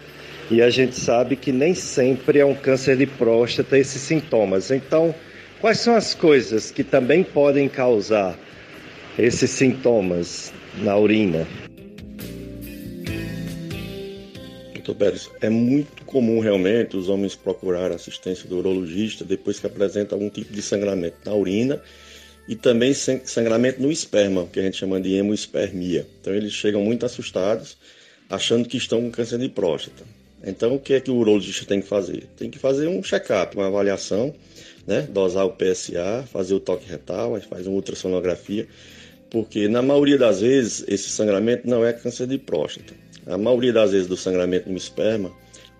[0.51, 4.71] E a gente sabe que nem sempre é um câncer de próstata esses sintomas.
[4.71, 5.15] Então,
[5.61, 8.39] Quais são as coisas que também podem causar
[9.19, 11.47] esses sintomas na urina?
[14.73, 20.15] Doutor Pérez, é muito comum realmente os homens procurar assistência do urologista depois que apresenta
[20.15, 21.83] algum tipo de sangramento na urina
[22.49, 26.07] e também sangramento no esperma, que a gente chama de hemospermia.
[26.23, 27.77] Então eles chegam muito assustados,
[28.31, 30.05] achando que estão com câncer de próstata.
[30.43, 32.27] Então o que é que o urologista tem que fazer?
[32.39, 34.35] Tem que fazer um check-up, uma avaliação
[34.91, 35.07] né?
[35.09, 38.67] Dosar o PSA, fazer o toque retal, a gente faz uma ultrassonografia,
[39.31, 42.93] porque na maioria das vezes esse sangramento não é câncer de próstata.
[43.25, 45.31] A maioria das vezes do sangramento no esperma,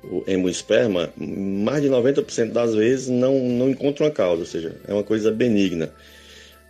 [0.05, 4.95] o hemosperma, mais de 90% das vezes não, não encontra uma causa, ou seja, é
[4.95, 5.93] uma coisa benigna.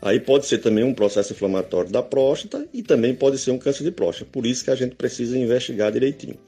[0.01, 3.85] Aí pode ser também um processo inflamatório da próstata e também pode ser um câncer
[3.85, 4.31] de próstata.
[4.33, 6.39] Por isso que a gente precisa investigar direitinho.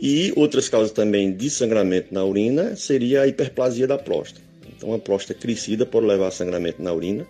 [0.00, 4.49] E outras causas também de sangramento na urina seria a hiperplasia da próstata.
[4.80, 7.26] Então, uma próstata crescida pode levar sangramento na urina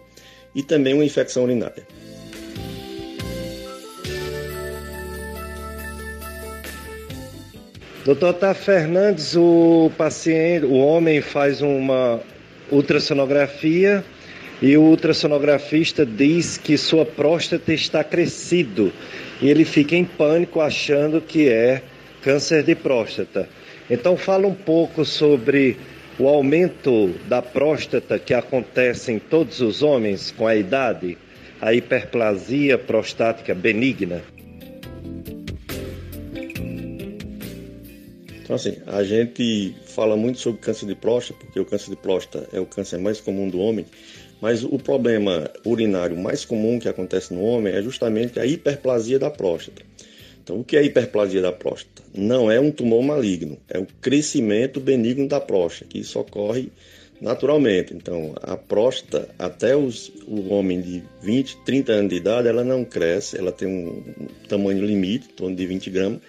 [0.54, 1.84] e também uma infecção urinária.
[8.04, 12.20] Doutor Tá Fernandes, o paciente, o homem faz uma,
[12.70, 14.04] ultrassonografia
[14.62, 18.92] e o ultrassonografista diz que sua próstata está crescido
[19.42, 21.82] e ele fica em pânico achando que é
[22.22, 23.48] câncer de próstata.
[23.90, 25.76] Então fala um pouco sobre
[26.20, 31.16] o aumento da próstata que acontece em todos os homens com a idade,
[31.62, 34.22] a hiperplasia prostática benigna.
[38.42, 42.46] Então, assim, a gente fala muito sobre câncer de próstata, porque o câncer de próstata
[42.52, 43.87] é o câncer mais comum do homem,
[44.42, 49.30] mas o problema urinário mais comum que acontece no homem é justamente a hiperplasia da
[49.30, 49.83] próstata.
[50.42, 52.03] Então, o que é hiperplasia da próstata?
[52.14, 56.70] Não é um tumor maligno, é o crescimento benigno da próstata, que isso ocorre
[57.20, 57.92] naturalmente.
[57.94, 62.85] Então, a próstata, até os, o homem de 20, 30 anos de idade, ela não
[62.85, 64.03] cresce, ela tem um
[64.48, 66.20] tamanho limite, em torno de 20 gramas,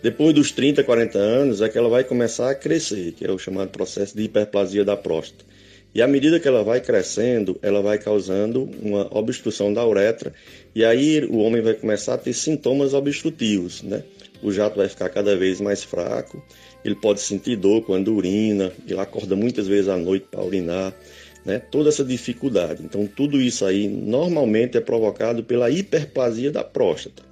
[0.00, 3.38] depois dos 30, 40 anos é que ela vai começar a crescer, que é o
[3.38, 5.44] chamado processo de hiperplasia da próstata.
[5.92, 10.32] E à medida que ela vai crescendo, ela vai causando uma obstrução da uretra,
[10.74, 14.02] e aí o homem vai começar a ter sintomas obstrutivos, né?
[14.42, 16.42] O jato vai ficar cada vez mais fraco,
[16.84, 20.94] ele pode sentir dor quando urina, ele acorda muitas vezes à noite para urinar,
[21.44, 21.58] né?
[21.58, 22.82] Toda essa dificuldade.
[22.84, 27.22] Então, tudo isso aí normalmente é provocado pela hiperplasia da próstata.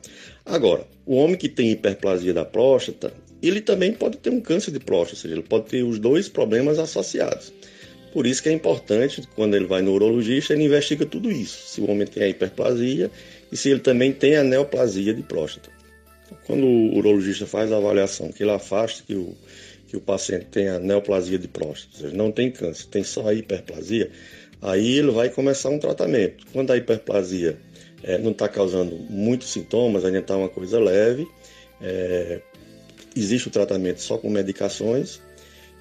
[0.45, 4.81] Agora, o homem que tem hiperplasia da próstata, ele também pode ter um câncer de
[4.81, 7.53] próstata, ou seja, ele pode ter os dois problemas associados.
[8.17, 11.69] Por isso que é importante, quando ele vai no urologista, ele investiga tudo isso.
[11.69, 13.11] Se o homem tem a hiperplasia
[13.53, 15.69] e se ele também tem a neoplasia de próstata.
[16.47, 19.37] Quando o urologista faz a avaliação, que ele afasta que o,
[19.87, 23.29] que o paciente tem a neoplasia de próstata, ou seja, não tem câncer, tem só
[23.29, 24.11] a hiperplasia,
[24.63, 26.47] aí ele vai começar um tratamento.
[26.55, 27.59] Quando a hiperplasia
[28.03, 31.29] é, não está causando muitos sintomas, ainda está uma coisa leve.
[31.83, 32.41] É,
[33.15, 35.21] existe o tratamento só com medicações.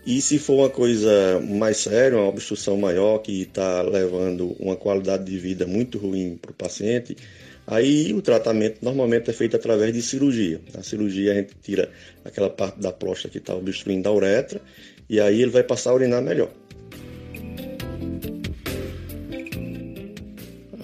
[0.06, 5.26] E se for uma coisa mais séria, uma obstrução maior que está levando uma qualidade
[5.26, 7.18] de vida muito ruim para o paciente,
[7.66, 10.62] aí o tratamento normalmente é feito através de cirurgia.
[10.76, 11.90] Na cirurgia a gente tira
[12.24, 14.62] aquela parte da próstata que está obstruindo a uretra
[15.10, 16.52] e aí ele vai passar a urinar melhor.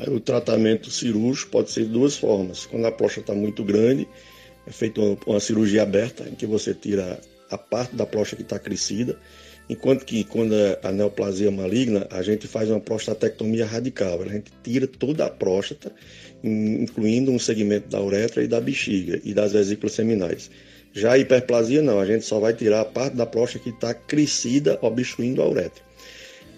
[0.07, 2.65] O tratamento cirúrgico pode ser de duas formas.
[2.65, 4.07] Quando a próstata está muito grande,
[4.65, 7.19] é feita uma, uma, cirurgia aberta, em que você tira
[7.51, 9.19] a parte da próstata que está crescida,
[9.69, 14.21] enquanto que quando é a neoplasia maligna, a gente faz uma prostatectomia radical.
[14.21, 15.91] A gente tira toda a próstata,
[16.43, 20.49] incluindo um segmento da uretra e da bexiga e das vesículas seminais.
[20.93, 23.93] Já a hiperplasia não, a gente só vai tirar a parte da próstata que está
[23.93, 25.90] crescida, obstruindo a uretra.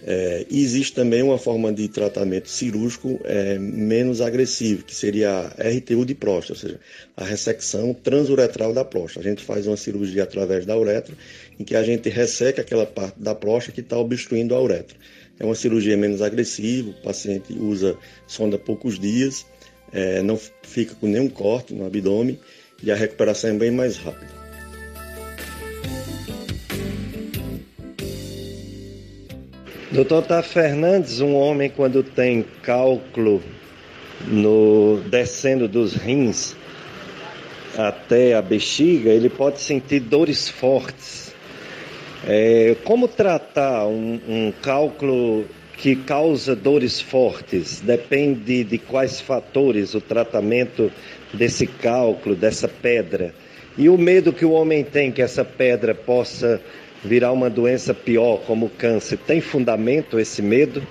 [0.06, 6.06] É, existe também uma forma de tratamento cirúrgico é, menos agressivo, que seria a RTU
[6.06, 6.80] de próstata, ou seja,
[7.16, 9.26] a ressecção transuretral da próstata.
[9.26, 11.16] A gente faz uma cirurgia através da uretra,
[11.58, 14.98] em que a gente resseca aquela parte da próstata que está obstruindo a uretra.
[15.40, 19.46] É uma cirurgia menos agressiva, o paciente usa sonda poucos dias,
[19.94, 22.38] é, não fica com nenhum corte no abdômen
[22.82, 24.44] e a recuperação é bem mais rápida.
[29.94, 33.44] Doutor Tá Fernandes, um homem quando tem cálculo
[34.26, 36.56] no descendo dos rins
[37.78, 41.32] até a bexiga, ele pode sentir dores fortes.
[42.26, 45.46] É, como tratar um, um cálculo
[45.78, 47.80] que causa dores fortes?
[47.80, 50.92] Depende de quais fatores o tratamento
[51.32, 53.32] desse cálculo, dessa pedra.
[53.78, 56.60] E o medo que o homem tem que essa pedra possa
[57.04, 60.82] virar uma doença pior, como o câncer, tem fundamento esse medo?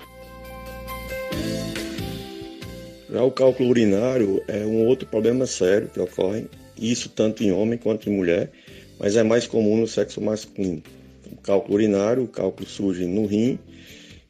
[3.11, 6.46] Já o cálculo urinário é um outro problema sério que ocorre,
[6.79, 8.51] isso tanto em homem quanto em mulher,
[8.98, 10.83] mas é mais comum no sexo masculino.
[11.31, 13.59] O cálculo urinário, o cálculo surge no rim,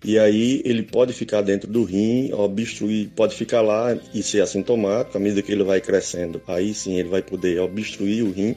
[0.04, 5.16] e aí ele pode ficar dentro do rim, obstruir, pode ficar lá e ser assintomático,
[5.16, 8.56] à medida que ele vai crescendo, aí sim ele vai poder obstruir o rim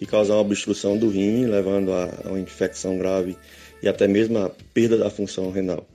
[0.00, 3.36] e causar uma obstrução do rim, levando a, uma infecção grave
[3.82, 5.86] e até mesmo a perda da função renal.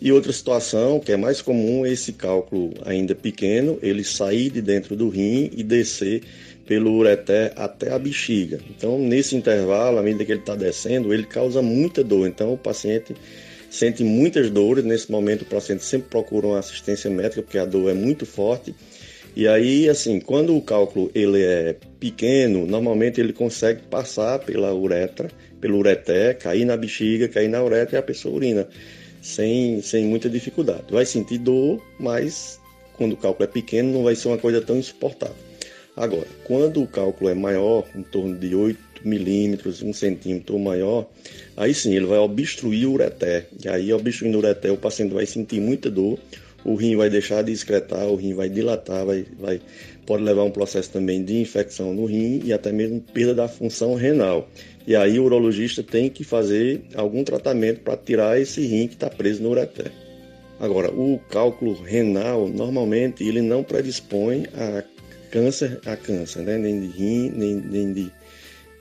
[0.00, 4.60] E outra situação que é mais comum é esse cálculo ainda pequeno, ele sair de
[4.60, 6.22] dentro do rim e descer
[6.66, 8.58] pelo ureter até a bexiga.
[8.68, 12.26] Então, nesse intervalo, à medida que ele está descendo, ele causa muita dor.
[12.26, 13.14] Então, o paciente
[13.70, 14.84] sente muitas dores.
[14.84, 18.74] Nesse momento, o paciente sempre procura uma assistência médica, porque a dor é muito forte
[19.36, 25.30] e aí, assim, quando o cálculo ele é pequeno, normalmente ele consegue passar pela uretra,
[25.60, 28.66] pelo ureter, cair na bexiga, cair na uretra e a pessoa urina
[29.20, 30.84] sem, sem muita dificuldade.
[30.90, 32.58] Vai sentir dor, mas
[32.96, 35.36] quando o cálculo é pequeno não vai ser uma coisa tão insuportável.
[35.94, 40.60] Agora, quando o cálculo é maior, em torno de 8 5 milímetros, 1 centímetro ou
[40.60, 41.08] maior,
[41.56, 43.46] aí sim ele vai obstruir o ureter.
[43.64, 46.18] E aí, obstruindo o ureter, o paciente vai sentir muita dor,
[46.66, 49.60] o rim vai deixar de excretar, o rim vai dilatar, vai, vai,
[50.04, 53.48] pode levar a um processo também de infecção no rim e até mesmo perda da
[53.48, 54.48] função renal.
[54.84, 59.08] E aí o urologista tem que fazer algum tratamento para tirar esse rim que está
[59.08, 59.92] preso no ureter.
[60.58, 64.82] Agora, o cálculo renal, normalmente, ele não predispõe a
[65.30, 66.58] câncer, a câncer, né?
[66.58, 68.12] nem de rim, nem, nem de,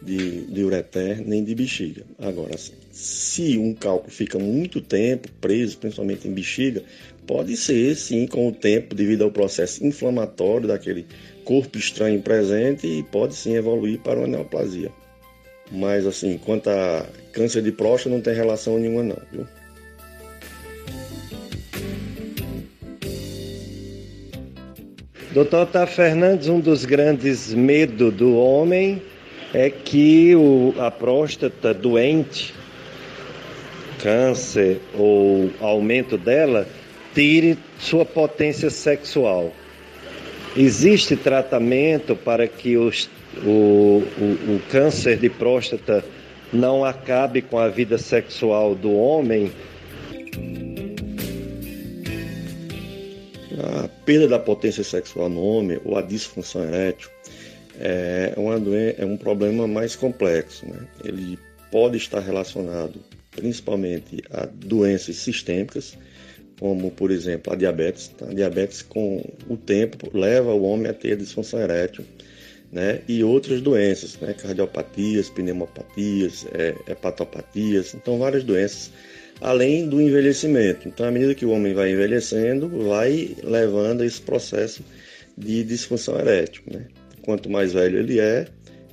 [0.02, 2.04] de, de ureter, nem de bexiga.
[2.18, 2.56] Agora,
[2.92, 6.82] se um cálculo fica muito tempo preso, principalmente em bexiga,
[7.26, 11.06] pode ser, sim, com o tempo, devido ao processo inflamatório daquele
[11.44, 14.92] corpo estranho presente, e pode sim evoluir para uma neoplasia.
[15.72, 19.48] Mas, assim, quanto a câncer de próstata, não tem relação nenhuma, não, viu?
[25.34, 29.02] Doutor Tá Fernandes, um dos grandes medos do homem
[29.54, 32.54] é que o, a próstata doente,
[34.02, 36.66] câncer ou aumento dela,
[37.16, 39.52] tire sua potência sexual.
[40.56, 43.10] Existe tratamento para que os,
[43.44, 46.06] o, o, o câncer de próstata
[46.54, 49.52] não acabe com a vida sexual do homem?
[53.58, 57.10] A perda da potência sexual no homem ou a disfunção erétil
[57.80, 60.66] é, uma doença, é um problema mais complexo.
[60.66, 60.80] Né?
[61.04, 61.40] Ele
[61.72, 63.00] pode estar relacionado
[63.32, 65.98] principalmente a doenças sistêmicas,
[66.60, 68.10] como por exemplo a diabetes.
[68.10, 68.30] Tá?
[68.30, 72.06] A diabetes, com o tempo, leva o homem a ter disfunção erétil.
[72.72, 73.02] Né?
[73.08, 74.34] E outras doenças, né?
[74.34, 78.92] cardiopatias, pneumopatias, é, hepatopatias, então várias doenças
[79.42, 80.88] além do envelhecimento.
[80.88, 84.84] Então, à medida que o homem vai envelhecendo, vai levando esse processo
[85.38, 86.64] de disfunção erétil.
[86.72, 86.86] Né?
[87.22, 88.48] Quanto mais velho ele é,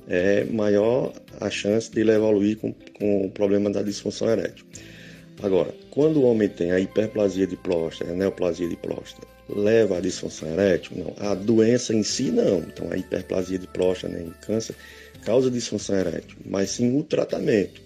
[0.07, 4.65] é maior a chance de ele evoluir com, com o problema da disfunção erétil.
[5.43, 9.99] Agora, quando o homem tem a hiperplasia de próstata, a neoplasia de próstata, leva à
[9.99, 10.93] disfunção erétil?
[10.95, 11.29] Não.
[11.29, 12.59] A doença em si, não.
[12.59, 14.73] Então, a hiperplasia de próstata, nem né, câncer,
[15.25, 17.81] causa disfunção erétil, mas sim o tratamento.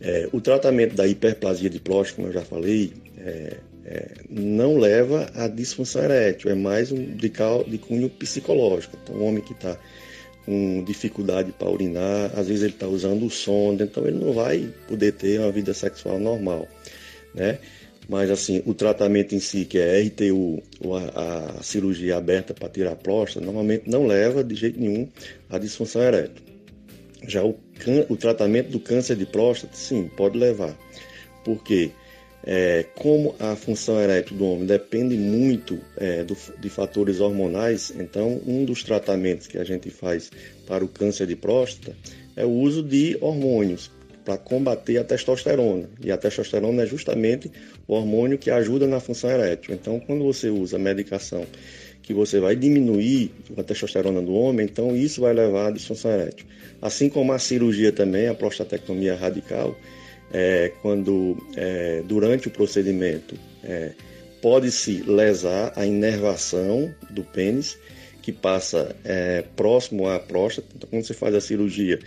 [0.00, 5.28] É, o tratamento da hiperplasia de próstata, como eu já falei, é, é, não leva
[5.34, 7.32] à disfunção erétil, é mais um de,
[7.66, 8.96] de cunho psicológico.
[9.02, 9.76] Então, o homem que está
[10.44, 14.72] com dificuldade para urinar, às vezes ele está usando o sonda, então ele não vai
[14.86, 16.68] poder ter uma vida sexual normal,
[17.36, 17.58] né?
[18.08, 20.62] Mas assim, o tratamento em si, que é RTU,
[21.14, 25.08] a, a cirurgia aberta para tirar a próstata, normalmente não leva de jeito nenhum
[25.50, 26.44] à disfunção erétil.
[27.26, 27.58] Já o,
[28.08, 30.76] o tratamento do câncer de próstata, sim, pode levar.
[31.44, 31.90] Porque
[32.44, 38.40] é, como a função erétil do homem depende muito é, do, de fatores hormonais, então
[38.46, 40.30] um dos tratamentos que a gente faz
[40.64, 41.96] para o câncer de próstata
[42.36, 43.90] é o uso de hormônios
[44.26, 45.88] para combater a testosterona.
[46.02, 47.48] E a testosterona é justamente
[47.86, 49.72] o hormônio que ajuda na função erétil.
[49.72, 51.46] Então, quando você usa medicação
[52.02, 56.44] que você vai diminuir a testosterona do homem, então isso vai levar à disfunção erétil.
[56.82, 59.76] Assim como a cirurgia também, a prostatectomia radical,
[60.32, 63.92] é, quando é, durante o procedimento é,
[64.42, 67.78] pode-se lesar a inervação do pênis,
[68.22, 70.66] que passa é, próximo à próstata.
[70.74, 72.00] Então, quando você faz a cirurgia,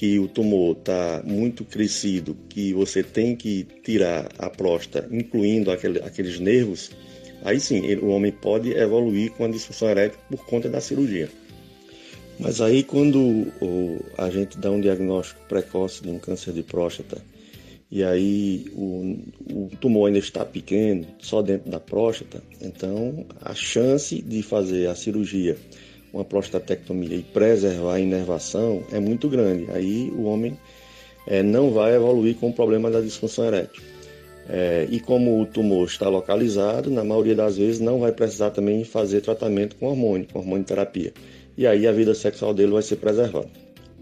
[0.00, 5.98] que o tumor está muito crescido, que você tem que tirar a próstata, incluindo aquele,
[5.98, 6.90] aqueles nervos
[7.42, 11.28] Aí sim, ele, o homem pode evoluir com a disfunção erétil por conta da cirurgia.
[12.38, 13.18] Mas aí quando
[13.60, 17.22] o, a gente dá um diagnóstico precoce de um câncer de próstata
[17.90, 19.18] e aí o,
[19.52, 24.94] o tumor ainda está pequeno, só dentro da próstata, então a chance de fazer a
[24.94, 25.56] cirurgia,
[26.12, 29.70] uma prostatectomia e preservar a inervação é muito grande.
[29.70, 30.58] Aí o homem
[31.26, 33.82] é, não vai evoluir com o problema da disfunção erétil.
[34.48, 38.82] É, e como o tumor está localizado, na maioria das vezes não vai precisar também
[38.82, 41.12] fazer tratamento com hormônio, com hormônio terapia.
[41.56, 43.48] E aí a vida sexual dele vai ser preservada.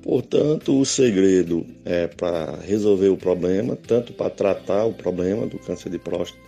[0.02, 5.90] Portanto, o segredo é para resolver o problema, tanto para tratar o problema do câncer
[5.90, 6.40] de próstata,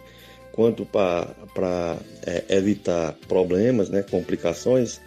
[0.53, 5.01] quanto para é, evitar problemas, né, complicações,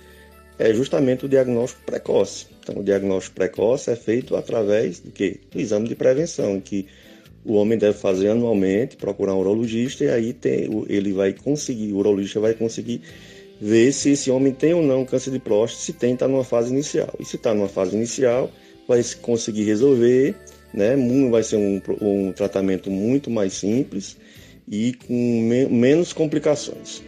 [0.57, 2.47] é justamente o diagnóstico precoce.
[2.59, 5.39] Então, o diagnóstico precoce é feito através do, quê?
[5.51, 6.87] do exame de prevenção, que
[7.45, 11.97] o homem deve fazer anualmente, procurar um urologista e aí tem, ele vai conseguir, o
[11.97, 13.01] urologista vai conseguir
[13.59, 16.71] ver se esse homem tem ou não câncer de próstata, se tem, está numa fase
[16.71, 17.13] inicial.
[17.19, 18.49] E se está numa fase inicial,
[18.87, 20.35] vai conseguir resolver,
[20.73, 20.95] né?
[21.29, 24.17] Vai ser um, um tratamento muito mais simples
[24.67, 27.03] e com me menos complicações.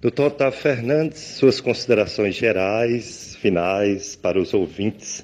[0.00, 5.22] Doutor Otávio Fernandes, suas considerações gerais, finais, para os ouvintes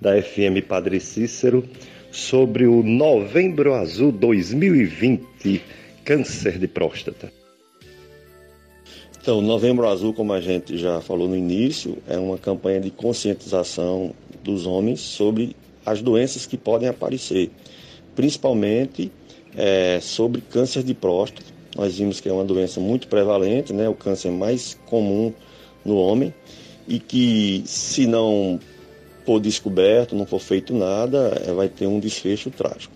[0.00, 1.68] da FM Padre Cícero
[2.08, 5.60] sobre o Novembro Azul 2020,
[6.04, 7.32] câncer de próstata.
[9.20, 14.14] Então, Novembro Azul, como a gente já falou no início, é uma campanha de conscientização
[14.44, 17.50] dos homens sobre as doenças que podem aparecer,
[18.14, 19.10] principalmente
[19.56, 23.94] é, sobre câncer de próstata, nós vimos que é uma doença muito prevalente, né, o
[23.94, 25.32] câncer mais comum
[25.84, 26.32] no homem,
[26.86, 28.58] e que se não
[29.24, 32.92] for descoberto, não for feito nada, é, vai ter um desfecho trágico.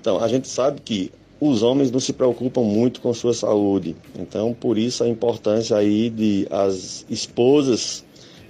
[0.00, 4.54] Então, a gente sabe que os homens não se preocupam muito com sua saúde, então
[4.54, 8.04] por isso a importância aí de as esposas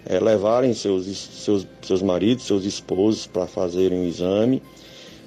[0.07, 4.62] é, levarem seus, seus, seus maridos, seus esposos para fazerem o exame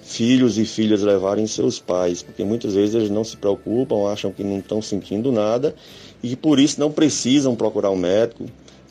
[0.08, 4.41] filhos e filhas levarem seus pais, porque muitas vezes eles não se preocupam, acham que
[4.41, 5.76] não estão sentindo nada
[6.24, 8.45] e por isso não precisam procurar um médico,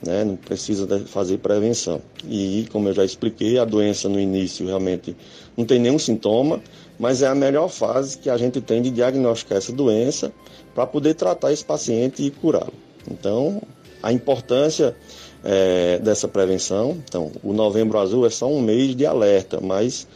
[0.06, 0.24] né?
[0.24, 2.02] não precisam fazer prevenção.
[2.28, 5.16] E como eu já expliquei, a doença no início realmente
[5.56, 6.60] não tem nenhum sintoma,
[6.98, 10.30] mas é a melhor fase que a gente tem de diagnosticar essa doença
[10.74, 12.74] para poder tratar esse paciente e curá-lo.
[13.10, 13.62] Então,
[14.02, 14.94] a importância
[15.42, 16.98] é, dessa prevenção.
[17.08, 20.06] Então, o Novembro Azul é só um mês de alerta, mas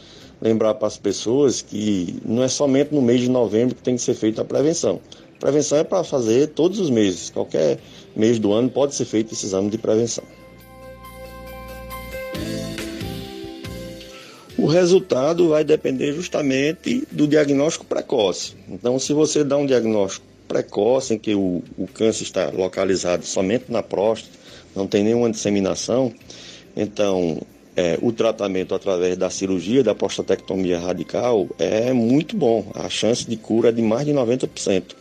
[0.41, 4.01] lembrar para as pessoas que não é somente no mês de novembro que tem que
[4.01, 4.99] ser feita a prevenção.
[5.39, 7.79] Prevenção é para fazer todos os meses, qualquer
[8.15, 10.23] mês do ano pode ser feito esse exame de prevenção.
[14.57, 18.53] O resultado vai depender justamente do diagnóstico precoce.
[18.69, 23.65] Então, se você dá um diagnóstico precoce, em que o, o câncer está localizado somente
[23.69, 24.37] na próstata,
[24.75, 26.13] não tem nenhuma disseminação,
[26.75, 27.41] então
[27.75, 32.65] é, o tratamento através da cirurgia da prostatectomia radical é muito bom.
[32.73, 34.95] A chance de cura é de mais de 90%.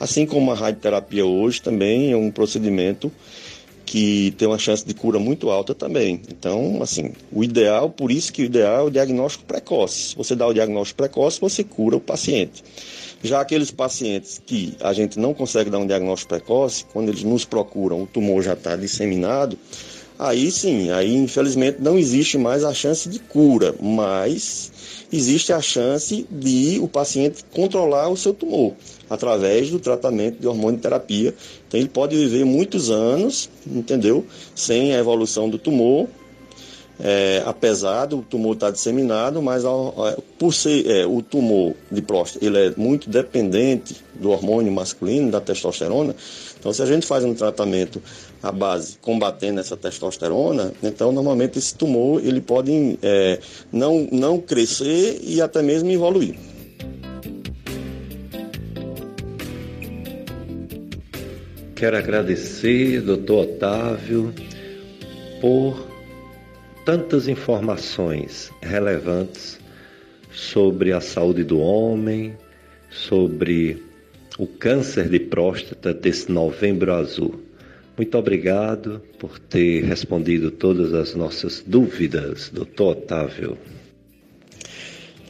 [0.00, 3.10] Assim como a radioterapia hoje também é um procedimento
[3.84, 6.20] que tem uma chance de cura muito alta também.
[6.28, 10.14] Então, assim, o ideal, por isso que o ideal é o diagnóstico precoce.
[10.14, 12.62] Você dá o diagnóstico precoce, você cura o paciente.
[13.22, 17.46] Já aqueles pacientes que a gente não consegue dar um diagnóstico precoce, quando eles nos
[17.46, 19.58] procuram, o tumor já está disseminado,
[20.18, 24.72] aí sim, aí infelizmente não existe mais a chance de cura, mas
[25.12, 28.74] existe a chance de o paciente controlar o seu tumor
[29.08, 31.34] através do tratamento de hormônio terapia.
[31.66, 34.26] Então ele pode viver muitos anos, entendeu?
[34.54, 36.08] Sem a evolução do tumor,
[37.00, 39.94] é, apesar do tumor estar disseminado, mas ao,
[40.38, 45.40] por ser é, o tumor de próstata, ele é muito dependente do hormônio masculino, da
[45.40, 46.14] testosterona.
[46.58, 48.02] Então, se a gente faz um tratamento
[48.42, 53.38] à base combatendo essa testosterona, então normalmente esse tumor ele pode é,
[53.72, 56.36] não, não crescer e até mesmo evoluir.
[61.74, 64.34] Quero agradecer, doutor Otávio,
[65.40, 65.86] por
[66.84, 69.60] tantas informações relevantes
[70.32, 72.36] sobre a saúde do homem,
[72.90, 73.80] sobre
[74.38, 77.47] o câncer de próstata desse novembro azul.
[77.98, 83.58] Muito obrigado por ter respondido todas as nossas dúvidas, doutor Otávio.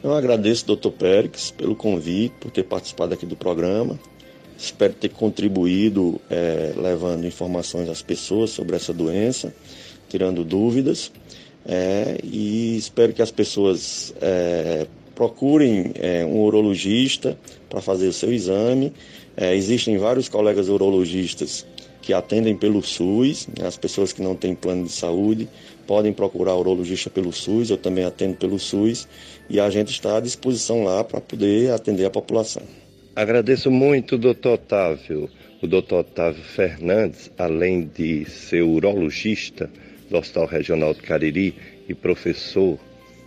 [0.03, 3.99] Eu agradeço, doutor Pérez, pelo convite, por ter participado aqui do programa.
[4.55, 9.51] Espero ter contribuído é, levando informações às pessoas sobre essa doença,
[10.07, 11.11] tirando dúvidas.
[11.65, 15.91] É, e espero que as pessoas é, procurem
[16.27, 17.35] um urologista
[17.67, 18.93] para fazer o seu exame.
[19.35, 21.65] Existem vários colegas urologistas
[22.09, 25.47] que atendem pelo SUS, né, as pessoas que não têm plano de saúde
[25.85, 29.07] podem procurar o urologista pelo SUS, eu também atendo pelo SUS
[29.47, 32.63] e a gente está à disposição lá para poder atender a população.
[33.15, 35.29] Agradeço muito, doutor Otávio.
[35.61, 39.69] O doutor Otávio Fernandes, além de ser urologista
[40.09, 41.53] do Hospital Regional do Cariri
[41.87, 42.79] e professor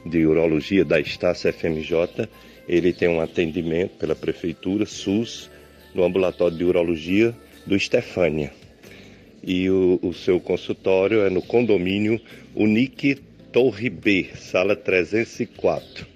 [0.04, 2.28] de urologia da Estácia FMJ,
[2.68, 5.48] ele tem um atendimento pela prefeitura SUS
[5.94, 7.32] no ambulatório de urologia
[7.64, 8.52] do Estefânia
[9.43, 12.20] e o, o seu consultório é no condomínio
[12.55, 13.16] Unique
[13.53, 16.07] Torre B, sala 304.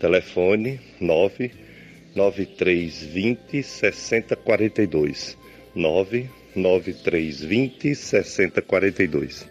[0.00, 5.38] Telefone 99320 6042.
[5.74, 9.46] 99320 6042.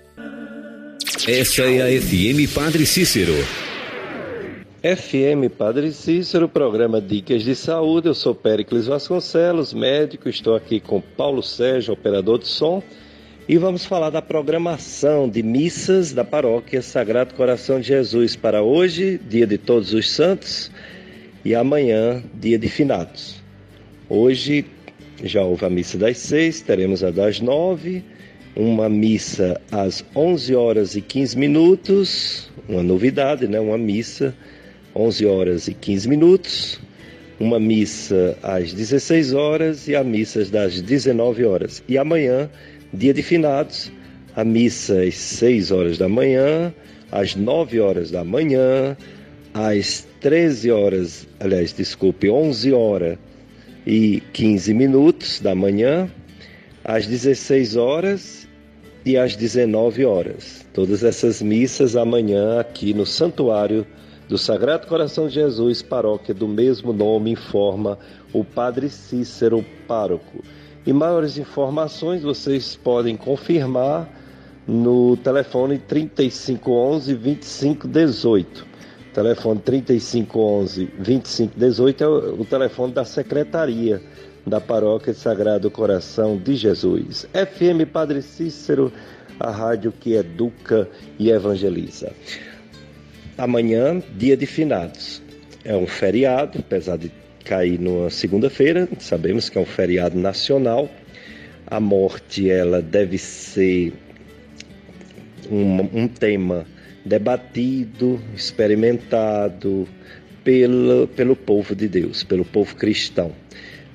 [1.27, 3.33] Essa é a FM Padre Cícero.
[4.95, 8.07] FM Padre Cícero, programa Dicas de Saúde.
[8.07, 10.29] Eu sou Péricles Vasconcelos, médico.
[10.29, 12.81] Estou aqui com Paulo Sérgio, operador de som.
[13.49, 19.19] E vamos falar da programação de missas da paróquia Sagrado Coração de Jesus para hoje,
[19.27, 20.71] dia de Todos os Santos,
[21.43, 23.43] e amanhã, dia de Finados.
[24.07, 24.63] Hoje,
[25.21, 28.05] já houve a missa das seis, teremos a das nove,
[28.55, 33.59] uma missa às onze horas e quinze minutos, uma novidade, né?
[33.59, 34.33] Uma missa
[34.97, 36.79] 11 horas e 15 minutos,
[37.39, 41.83] uma missa às 16 horas e a missa das 19 horas.
[41.87, 42.49] E amanhã,
[42.91, 43.91] dia de finados,
[44.35, 46.73] a missa às 6 horas da manhã,
[47.11, 48.97] às 9 horas da manhã,
[49.53, 53.17] às 13 horas, aliás, desculpe, 11 horas
[53.85, 56.11] e 15 minutos da manhã,
[56.83, 58.47] às 16 horas
[59.05, 60.65] e às 19 horas.
[60.73, 63.85] Todas essas missas amanhã aqui no Santuário
[64.27, 67.97] do Sagrado Coração de Jesus, paróquia do mesmo nome, informa
[68.33, 70.43] o Padre Cícero, pároco.
[70.85, 74.09] E maiores informações vocês podem confirmar
[74.67, 78.65] no telefone 3511 2518.
[79.13, 84.01] Telefone 3511 2518 é o telefone da secretaria
[84.45, 87.27] da Paróquia de Sagrado Coração de Jesus.
[87.33, 88.91] FM Padre Cícero,
[89.39, 92.11] a rádio que educa e evangeliza.
[93.37, 95.21] Amanhã, dia de finados.
[95.63, 97.11] É um feriado, apesar de
[97.45, 100.89] cair numa segunda-feira, sabemos que é um feriado nacional.
[101.67, 103.93] A morte ela deve ser
[105.51, 106.65] um, um tema
[107.05, 109.87] debatido, experimentado
[110.43, 113.31] pelo, pelo povo de Deus, pelo povo cristão.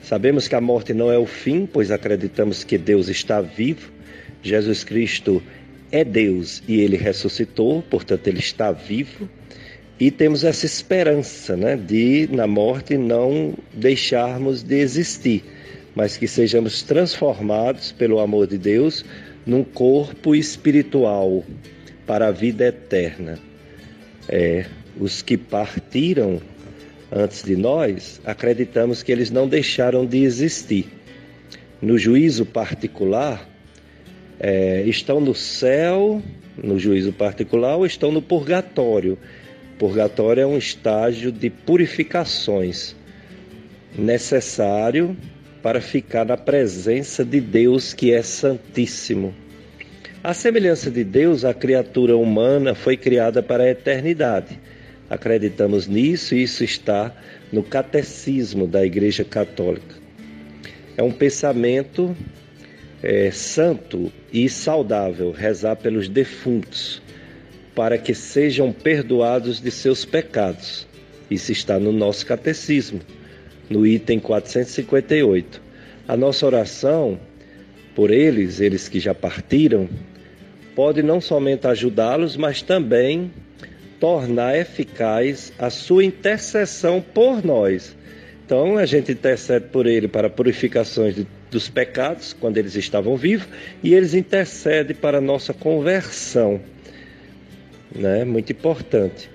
[0.03, 3.91] Sabemos que a morte não é o fim, pois acreditamos que Deus está vivo.
[4.41, 5.43] Jesus Cristo
[5.93, 9.29] é Deus e ele ressuscitou, portanto, ele está vivo.
[10.01, 15.45] E temos essa esperança né, de, na morte, não deixarmos de existir,
[15.95, 19.05] mas que sejamos transformados pelo amor de Deus
[19.47, 21.45] num corpo espiritual
[22.07, 23.39] para a vida eterna.
[24.29, 24.65] É,
[24.99, 26.41] os que partiram
[27.13, 30.87] antes de nós, acreditamos que eles não deixaram de existir.
[31.81, 33.47] No juízo particular,
[34.43, 36.21] é, estão no céu,
[36.59, 39.17] no juízo particular, ou estão no purgatório.
[39.79, 42.97] Purgatório é um estágio de purificações
[43.97, 45.17] necessário
[45.63, 49.33] para ficar na presença de Deus que é santíssimo.
[50.25, 54.59] A semelhança de Deus, a criatura humana foi criada para a eternidade.
[55.09, 57.15] Acreditamos nisso e isso está
[57.53, 59.97] no catecismo da Igreja Católica.
[60.97, 62.17] É um pensamento
[63.03, 67.03] é, santo e saudável rezar pelos defuntos,
[67.75, 70.87] para que sejam perdoados de seus pecados.
[71.31, 73.01] Isso está no nosso catecismo,
[73.69, 75.61] no item 458.
[76.07, 77.19] A nossa oração
[77.95, 79.89] por eles, eles que já partiram,
[80.75, 83.31] pode não somente ajudá-los, mas também
[84.01, 87.97] tornar eficaz a sua intercessão por nós.
[88.45, 93.47] Então a gente intercede por ele para purificações de dos pecados quando eles estavam vivos
[93.83, 96.61] e eles intercedem para a nossa conversão.
[97.95, 98.25] Né?
[98.25, 99.31] Muito importante.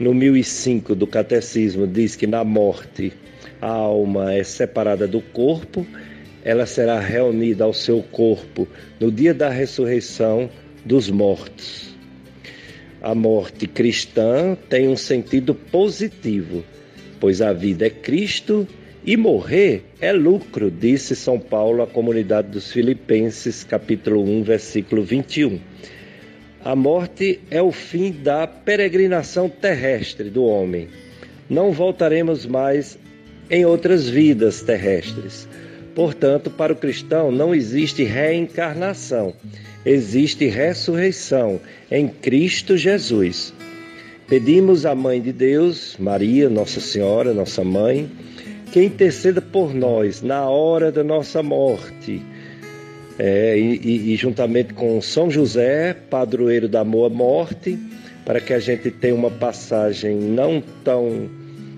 [0.00, 3.12] No 1005 do Catecismo diz que na morte
[3.60, 5.86] a alma é separada do corpo,
[6.42, 8.66] ela será reunida ao seu corpo
[8.98, 10.48] no dia da ressurreição
[10.84, 11.94] dos mortos.
[13.02, 16.64] A morte cristã tem um sentido positivo,
[17.20, 18.66] pois a vida é Cristo
[19.08, 25.58] e morrer é lucro, disse São Paulo à comunidade dos Filipenses, capítulo 1, versículo 21.
[26.62, 30.88] A morte é o fim da peregrinação terrestre do homem.
[31.48, 32.98] Não voltaremos mais
[33.50, 35.48] em outras vidas terrestres.
[35.94, 39.32] Portanto, para o cristão não existe reencarnação,
[39.86, 41.58] existe ressurreição
[41.90, 43.54] em Cristo Jesus.
[44.28, 48.10] Pedimos à Mãe de Deus, Maria, Nossa Senhora, nossa mãe,
[48.72, 52.22] que interceda por nós na hora da nossa morte.
[53.18, 57.76] É, e, e, juntamente com São José, padroeiro da boa morte,
[58.24, 61.28] para que a gente tenha uma passagem não tão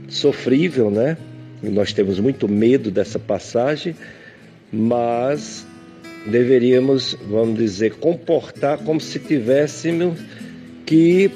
[0.09, 1.17] sofrível, né?
[1.63, 3.97] Nós temos muito medo dessa passagem,
[4.71, 5.67] mas
[6.27, 10.19] deveríamos, vamos dizer, comportar como se tivéssemos
[10.85, 11.31] que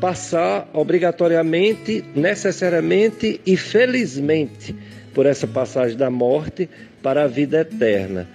[0.00, 4.74] passar obrigatoriamente, necessariamente e felizmente
[5.14, 6.68] por essa passagem da morte
[7.02, 8.28] para a vida eterna.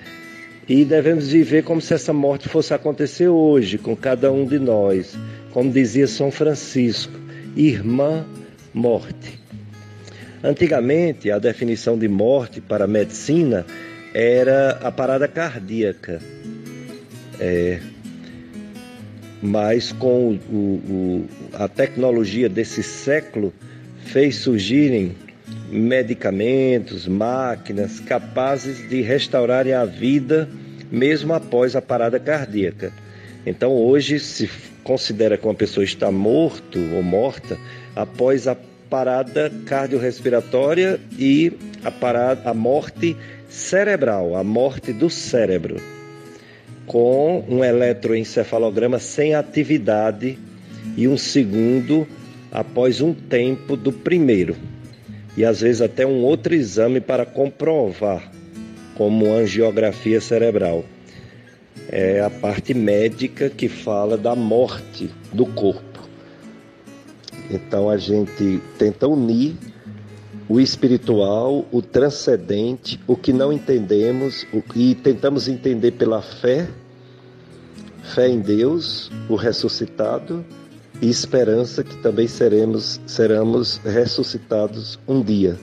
[0.67, 5.17] E devemos viver como se essa morte fosse acontecer hoje com cada um de nós.
[5.51, 7.13] Como dizia São Francisco,
[7.55, 8.25] irmã
[8.73, 9.39] morte.
[10.43, 13.65] Antigamente, a definição de morte para a medicina
[14.13, 16.19] era a parada cardíaca.
[17.39, 17.79] É,
[19.43, 23.53] mas com o, o, a tecnologia desse século
[24.05, 25.17] fez surgirem
[25.69, 30.49] medicamentos, máquinas capazes de restaurarem a vida
[30.89, 32.93] mesmo após a parada cardíaca.
[33.45, 34.49] Então hoje se
[34.81, 37.57] considera que uma pessoa está morto ou morta
[37.93, 38.55] após a
[38.89, 41.51] parada cardiorrespiratória e
[41.83, 43.17] a, parada, a morte
[43.49, 45.81] cerebral, a morte do cérebro,
[46.85, 50.37] com um eletroencefalograma sem atividade
[50.97, 52.07] e um segundo
[52.51, 54.55] após um tempo do primeiro.
[55.35, 58.31] E às vezes até um outro exame para comprovar,
[58.95, 60.85] como angiografia cerebral.
[61.89, 66.07] É a parte médica que fala da morte do corpo.
[67.49, 69.55] Então a gente tenta unir
[70.47, 76.67] o espiritual, o transcendente, o que não entendemos o, e tentamos entender pela fé,
[78.13, 80.45] fé em Deus, o ressuscitado
[81.01, 85.57] e esperança que também seremos seremos ressuscitados um dia.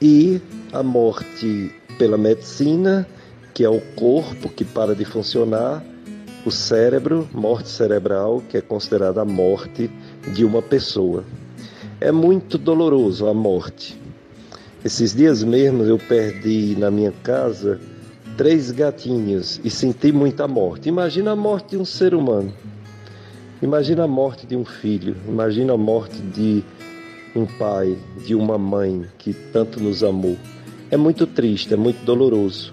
[0.00, 0.40] E
[0.72, 3.06] a morte pela medicina,
[3.52, 5.84] que é o corpo que para de funcionar,
[6.46, 9.90] o cérebro, morte cerebral, que é considerada a morte
[10.32, 11.24] de uma pessoa.
[12.00, 14.00] É muito doloroso a morte.
[14.84, 17.80] Esses dias mesmo eu perdi na minha casa
[18.36, 20.88] três gatinhos e senti muita morte.
[20.88, 22.54] Imagina a morte de um ser humano.
[23.60, 25.16] Imagina a morte de um filho.
[25.26, 26.62] Imagina a morte de
[27.34, 30.36] um pai, de uma mãe que tanto nos amou.
[30.92, 32.72] É muito triste, é muito doloroso,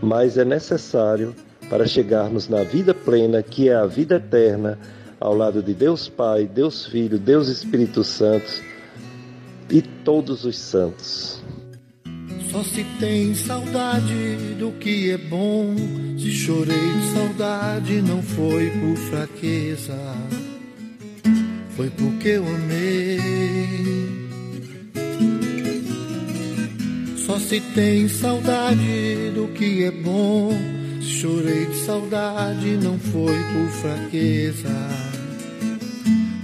[0.00, 1.34] mas é necessário
[1.68, 4.78] para chegarmos na vida plena, que é a vida eterna,
[5.22, 8.60] ao lado de Deus Pai, Deus Filho, Deus Espírito Santo
[9.70, 11.40] e todos os santos.
[12.50, 15.74] Só se tem saudade do que é bom.
[16.18, 19.96] Se chorei de saudade, não foi por fraqueza,
[21.76, 23.20] foi porque eu amei.
[27.16, 30.50] Só se tem saudade do que é bom.
[31.00, 35.11] Se chorei de saudade, não foi por fraqueza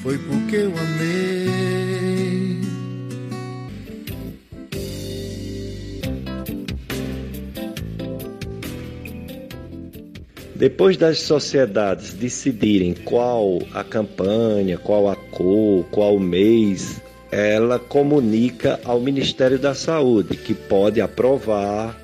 [0.09, 2.63] foi porque eu amei.
[10.55, 18.81] Depois das sociedades decidirem qual a campanha, qual a cor, qual o mês, ela comunica
[18.85, 21.95] ao Ministério da Saúde, que pode aprovar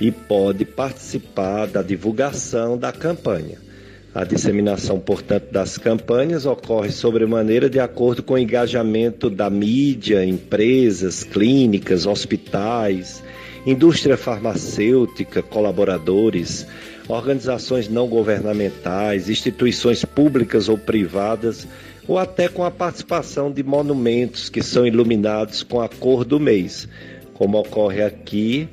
[0.00, 3.69] e pode participar da divulgação da campanha.
[4.12, 11.22] A disseminação, portanto, das campanhas ocorre sobremaneira de acordo com o engajamento da mídia, empresas,
[11.22, 13.22] clínicas, hospitais,
[13.64, 16.66] indústria farmacêutica, colaboradores,
[17.06, 21.68] organizações não governamentais, instituições públicas ou privadas,
[22.08, 26.88] ou até com a participação de monumentos que são iluminados com a cor do mês,
[27.34, 28.68] como ocorre aqui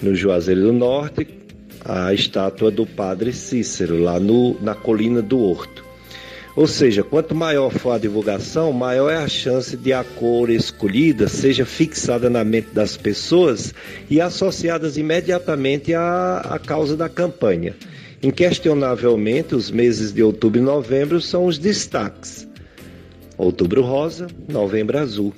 [0.00, 1.39] no Juazeiro do Norte,
[1.84, 5.84] a estátua do padre Cícero, lá no, na colina do Horto.
[6.56, 11.28] Ou seja, quanto maior for a divulgação, maior é a chance de a cor escolhida
[11.28, 13.72] seja fixada na mente das pessoas
[14.10, 17.74] e associadas imediatamente à, à causa da campanha.
[18.22, 22.46] Inquestionavelmente, os meses de outubro e novembro são os destaques.
[23.38, 25.32] Outubro rosa, novembro azul.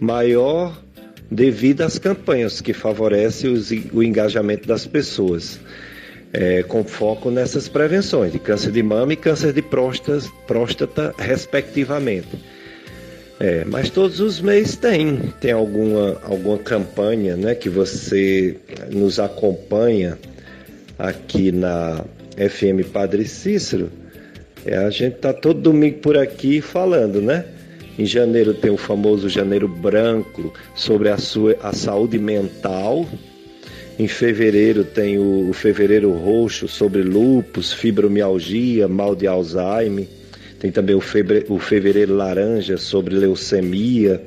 [0.00, 0.76] Maior
[1.30, 5.58] devido às campanhas que favorecem os, o engajamento das pessoas,
[6.32, 12.28] é, com foco nessas prevenções de câncer de mama e câncer de próstata, próstata respectivamente.
[13.38, 18.56] É, mas todos os meses tem, tem alguma, alguma campanha né, que você
[18.90, 20.18] nos acompanha
[20.98, 22.02] aqui na
[22.36, 23.90] FM Padre Cícero.
[24.64, 27.44] É, a gente tá todo domingo por aqui falando, né?
[27.98, 33.06] Em janeiro tem o famoso janeiro branco sobre a sua a saúde mental.
[33.98, 40.06] Em fevereiro tem o, o fevereiro roxo sobre lúpus, fibromialgia, mal de Alzheimer.
[40.60, 44.22] Tem também o, febre, o fevereiro laranja sobre leucemia.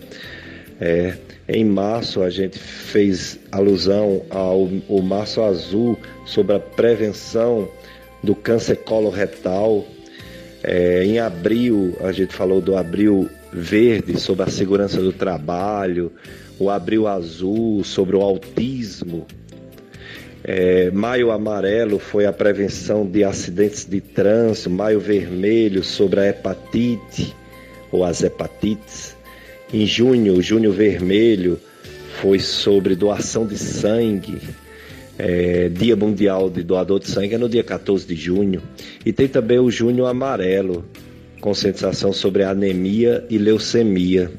[0.81, 1.13] É,
[1.47, 5.95] em março a gente fez alusão ao, ao março azul
[6.25, 7.69] sobre a prevenção
[8.23, 9.85] do câncer coloretal.
[10.63, 16.11] É, em abril a gente falou do abril verde sobre a segurança do trabalho,
[16.59, 19.25] o abril azul sobre o autismo.
[20.43, 27.35] É, maio amarelo foi a prevenção de acidentes de trânsito, maio vermelho sobre a hepatite
[27.91, 29.15] ou as hepatites.
[29.73, 31.59] Em junho, junho vermelho
[32.21, 34.39] foi sobre doação de sangue.
[35.17, 38.61] É, dia Mundial de Doador de Sangue é no dia 14 de junho.
[39.05, 40.85] E tem também o junho amarelo,
[41.39, 44.31] conscientização sobre anemia e leucemia.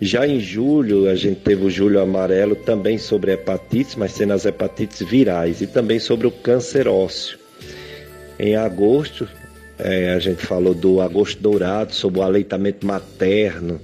[0.00, 4.44] Já em julho, a gente teve o julho amarelo também sobre hepatites, mas sendo as
[4.44, 7.38] hepatites virais e também sobre o câncer ósseo.
[8.38, 9.26] Em agosto,
[9.78, 13.80] é, a gente falou do agosto dourado, sobre o aleitamento materno.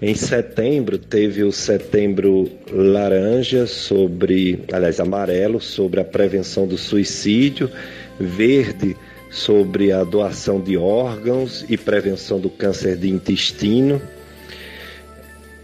[0.00, 7.70] Em setembro, teve o setembro laranja, sobre, aliás, amarelo, sobre a prevenção do suicídio,
[8.18, 8.96] verde,
[9.34, 14.00] sobre a doação de órgãos e prevenção do câncer de intestino.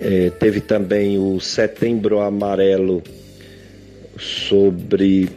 [0.00, 3.00] É, teve também o Setembro Amarelo
[4.18, 5.30] sobre.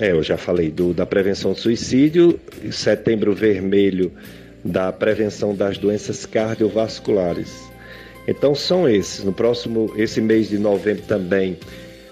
[0.00, 2.40] É, eu já falei do, da prevenção do suicídio,
[2.70, 4.10] Setembro Vermelho
[4.64, 7.52] da prevenção das doenças cardiovasculares.
[8.26, 9.24] Então são esses.
[9.24, 11.58] No próximo, esse mês de novembro também,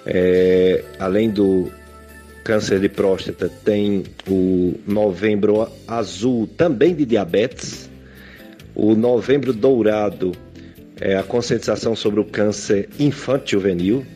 [0.05, 1.71] é, além do
[2.51, 7.89] câncer de próstata, tem o novembro azul também de diabetes,
[8.75, 10.33] o novembro dourado
[11.01, 14.07] é a conscientização sobre o câncer infantil juvenil.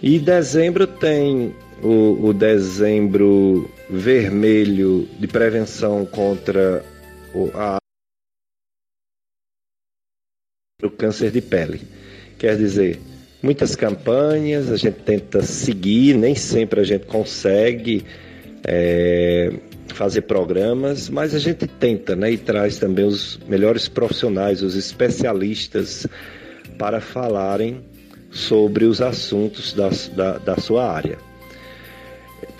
[0.00, 6.84] E dezembro tem o, o dezembro vermelho de prevenção contra
[7.34, 7.78] o, a,
[10.84, 11.80] o câncer de pele.
[12.38, 13.00] Quer dizer,
[13.42, 18.04] muitas campanhas, a gente tenta seguir, nem sempre a gente consegue.
[18.62, 19.50] É,
[19.94, 22.32] fazer programas, mas a gente tenta, né?
[22.32, 26.06] E traz também os melhores profissionais, os especialistas,
[26.78, 27.82] para falarem
[28.30, 31.18] sobre os assuntos da, da, da sua área.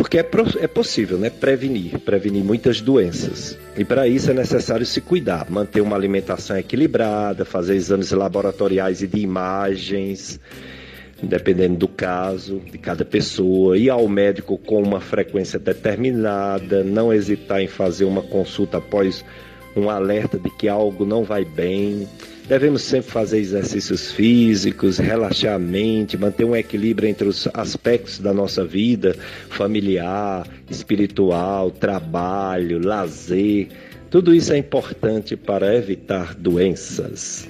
[0.01, 0.27] Porque é,
[0.61, 1.29] é possível, né?
[1.29, 3.59] Prevenir, prevenir muitas doenças.
[3.77, 9.07] E para isso é necessário se cuidar, manter uma alimentação equilibrada, fazer exames laboratoriais e
[9.07, 10.41] de imagens
[11.23, 17.61] dependendo do caso de cada pessoa, ir ao médico com uma frequência determinada, não hesitar
[17.61, 19.23] em fazer uma consulta após
[19.77, 22.09] um alerta de que algo não vai bem.
[22.51, 28.35] Devemos sempre fazer exercícios físicos, relaxar a mente, manter um equilíbrio entre os aspectos da
[28.35, 29.15] nossa vida
[29.51, 33.69] familiar, espiritual, trabalho, lazer.
[34.11, 37.49] Tudo isso é importante para evitar doenças.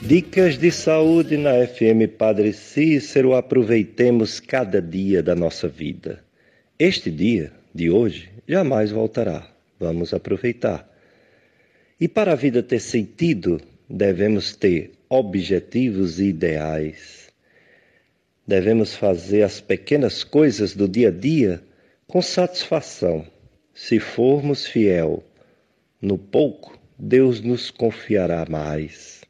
[0.00, 3.34] Dicas de saúde na FM Padre Cícero.
[3.34, 6.22] Aproveitemos cada dia da nossa vida.
[6.78, 9.48] Este dia de hoje jamais voltará.
[9.80, 10.89] Vamos aproveitar.
[12.00, 17.28] E para a vida ter sentido, devemos ter objetivos e ideais.
[18.46, 21.62] Devemos fazer as pequenas coisas do dia a dia
[22.06, 23.26] com satisfação.
[23.74, 25.22] Se formos fiel
[26.00, 29.20] no pouco, Deus nos confiará mais.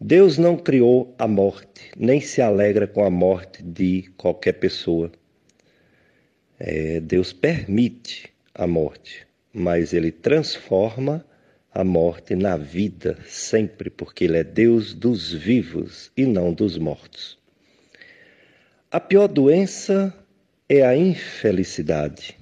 [0.00, 5.12] Deus não criou a morte, nem se alegra com a morte de qualquer pessoa.
[6.58, 11.24] É, Deus permite a morte, mas Ele transforma
[11.74, 17.38] a morte na vida sempre, porque Ele é Deus dos vivos e não dos mortos.
[18.90, 20.14] A pior doença
[20.68, 22.38] é a infelicidade.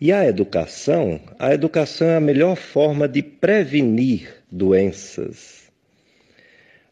[0.00, 5.62] E a educação, a educação é a melhor forma de prevenir doenças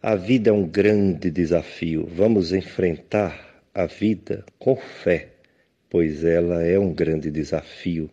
[0.02, 2.08] a vida é um grande desafio.
[2.10, 5.28] Vamos enfrentar a vida com fé,
[5.90, 8.08] pois ela é um grande desafio.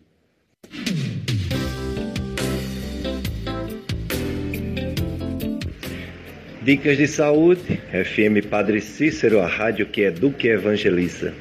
[6.68, 11.32] Dicas de saúde, FM Padre Cícero, a rádio que educa e evangeliza.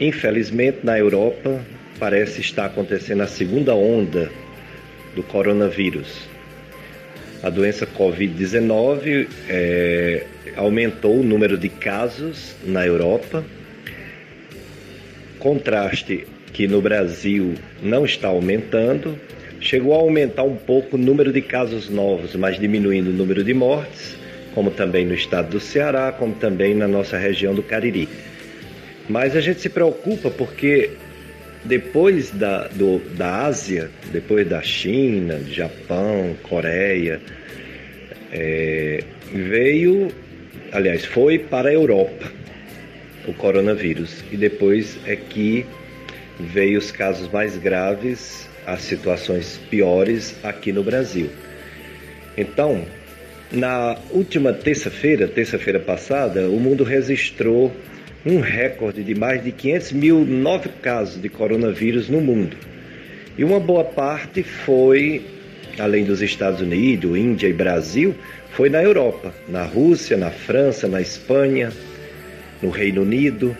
[0.00, 1.60] Infelizmente, na Europa,
[1.98, 4.30] parece estar acontecendo a segunda onda
[5.14, 6.26] do coronavírus
[7.42, 10.24] a doença Covid-19 é,
[10.56, 13.44] aumentou o número de casos na Europa.
[15.38, 19.18] Contraste que no Brasil não está aumentando,
[19.60, 23.54] chegou a aumentar um pouco o número de casos novos, mas diminuindo o número de
[23.54, 24.16] mortes,
[24.54, 28.08] como também no estado do Ceará, como também na nossa região do Cariri.
[29.08, 30.90] Mas a gente se preocupa porque
[31.64, 37.20] depois da, do, da Ásia, depois da China, Japão, Coreia,
[38.32, 39.02] é,
[39.32, 40.08] veio,
[40.72, 42.30] aliás, foi para a Europa
[43.26, 45.66] o coronavírus e depois é que
[46.40, 51.30] veio os casos mais graves, as situações piores aqui no Brasil.
[52.36, 52.84] Então,
[53.50, 57.74] na última terça-feira, terça-feira passada, o mundo registrou
[58.26, 62.58] um recorde de mais de 500 mil novos casos de coronavírus no mundo.
[63.38, 65.24] E uma boa parte foi,
[65.78, 68.14] além dos Estados Unidos, Índia e Brasil,
[68.50, 71.72] foi na Europa, na Rússia, na França, na Espanha,
[72.60, 73.56] no Reino Unido.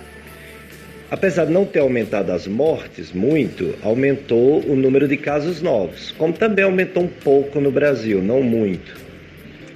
[1.10, 6.34] Apesar de não ter aumentado as mortes muito, aumentou o número de casos novos, como
[6.34, 8.94] também aumentou um pouco no Brasil, não muito.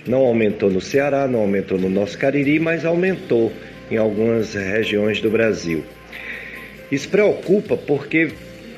[0.06, 3.50] Não aumentou no Ceará, não aumentou no nosso Cariri, mas aumentou
[3.90, 5.82] em algumas regiões do Brasil.
[6.90, 8.32] Isso preocupa porque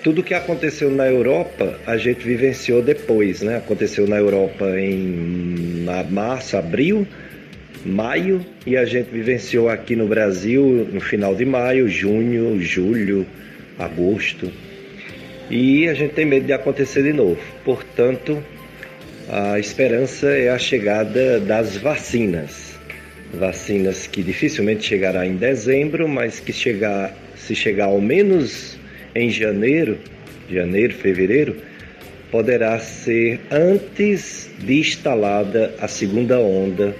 [0.04, 3.56] tudo que aconteceu na Europa a gente vivenciou depois, né?
[3.56, 7.04] Aconteceu na Europa em março, abril,
[7.84, 13.26] maio e a gente vivenciou aqui no Brasil no final de maio, junho, julho,
[13.78, 14.50] agosto.
[15.50, 17.38] E a gente tem medo de acontecer de novo.
[17.64, 18.42] Portanto,
[19.28, 22.74] a esperança é a chegada das vacinas.
[23.34, 28.78] Vacinas que dificilmente chegará em dezembro, mas que chegar, se chegar ao menos
[29.14, 29.98] em janeiro,
[30.50, 31.56] janeiro, fevereiro,
[32.30, 36.94] poderá ser antes de instalada a segunda onda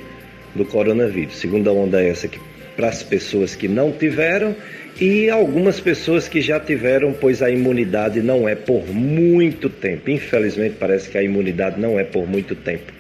[0.55, 1.37] do coronavírus.
[1.37, 2.39] Segunda onda é essa que
[2.77, 4.55] para as pessoas que não tiveram
[5.01, 10.11] e algumas pessoas que já tiveram, pois a imunidade não é por muito tempo.
[10.11, 12.93] Infelizmente parece que a imunidade não é por muito tempo.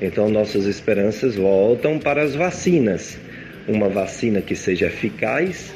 [0.00, 3.18] Então nossas esperanças voltam para as vacinas.
[3.68, 5.74] Uma vacina que seja eficaz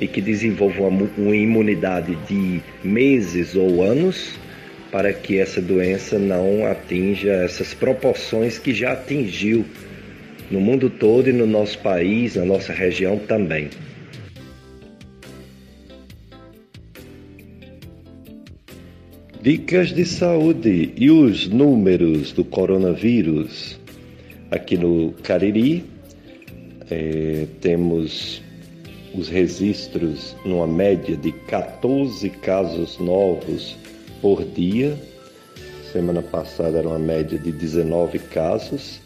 [0.00, 4.38] e que desenvolva uma, uma imunidade de meses ou anos
[4.90, 9.64] para que essa doença não atinja essas proporções que já atingiu
[10.52, 13.70] no mundo todo e no nosso país, na nossa região também.
[19.40, 23.80] Dicas de saúde e os números do coronavírus.
[24.50, 25.84] Aqui no Cariri,
[26.90, 28.42] é, temos
[29.14, 33.76] os registros numa média de 14 casos novos
[34.20, 34.96] por dia.
[35.90, 39.00] Semana passada era uma média de 19 casos.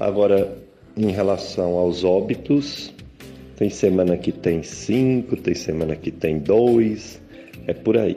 [0.00, 0.56] Agora,
[0.98, 2.92] em relação aos óbitos,
[3.56, 7.20] tem semana que tem cinco, tem semana que tem dois,
[7.66, 8.16] é por aí.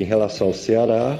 [0.00, 1.18] Em relação ao Ceará,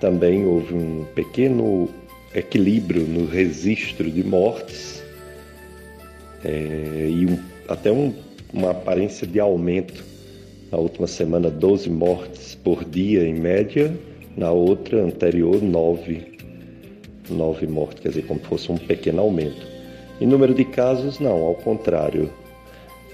[0.00, 1.88] também houve um pequeno
[2.34, 5.02] equilíbrio no registro de mortes
[6.42, 7.38] é, e um,
[7.68, 8.12] até um,
[8.52, 10.04] uma aparência de aumento.
[10.72, 13.94] Na última semana, 12 mortes por dia em média,
[14.36, 16.33] na outra anterior, 9
[17.30, 19.66] nove mortes, quer dizer, como se fosse um pequeno aumento.
[20.20, 22.30] Em número de casos, não, ao contrário.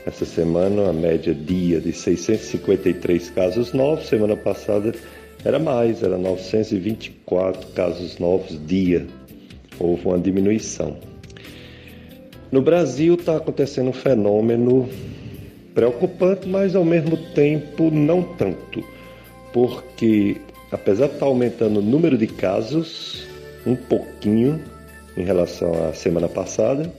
[0.07, 4.95] Essa semana, a média dia de 653 casos novos, semana passada
[5.45, 9.07] era mais, era 924 casos novos dia.
[9.79, 10.97] Houve uma diminuição.
[12.51, 14.89] No Brasil está acontecendo um fenômeno
[15.75, 18.85] preocupante, mas ao mesmo tempo não tanto,
[19.53, 20.37] porque
[20.73, 23.27] apesar de estar tá aumentando o número de casos,
[23.67, 24.61] um pouquinho
[25.17, 26.93] em relação à semana passada.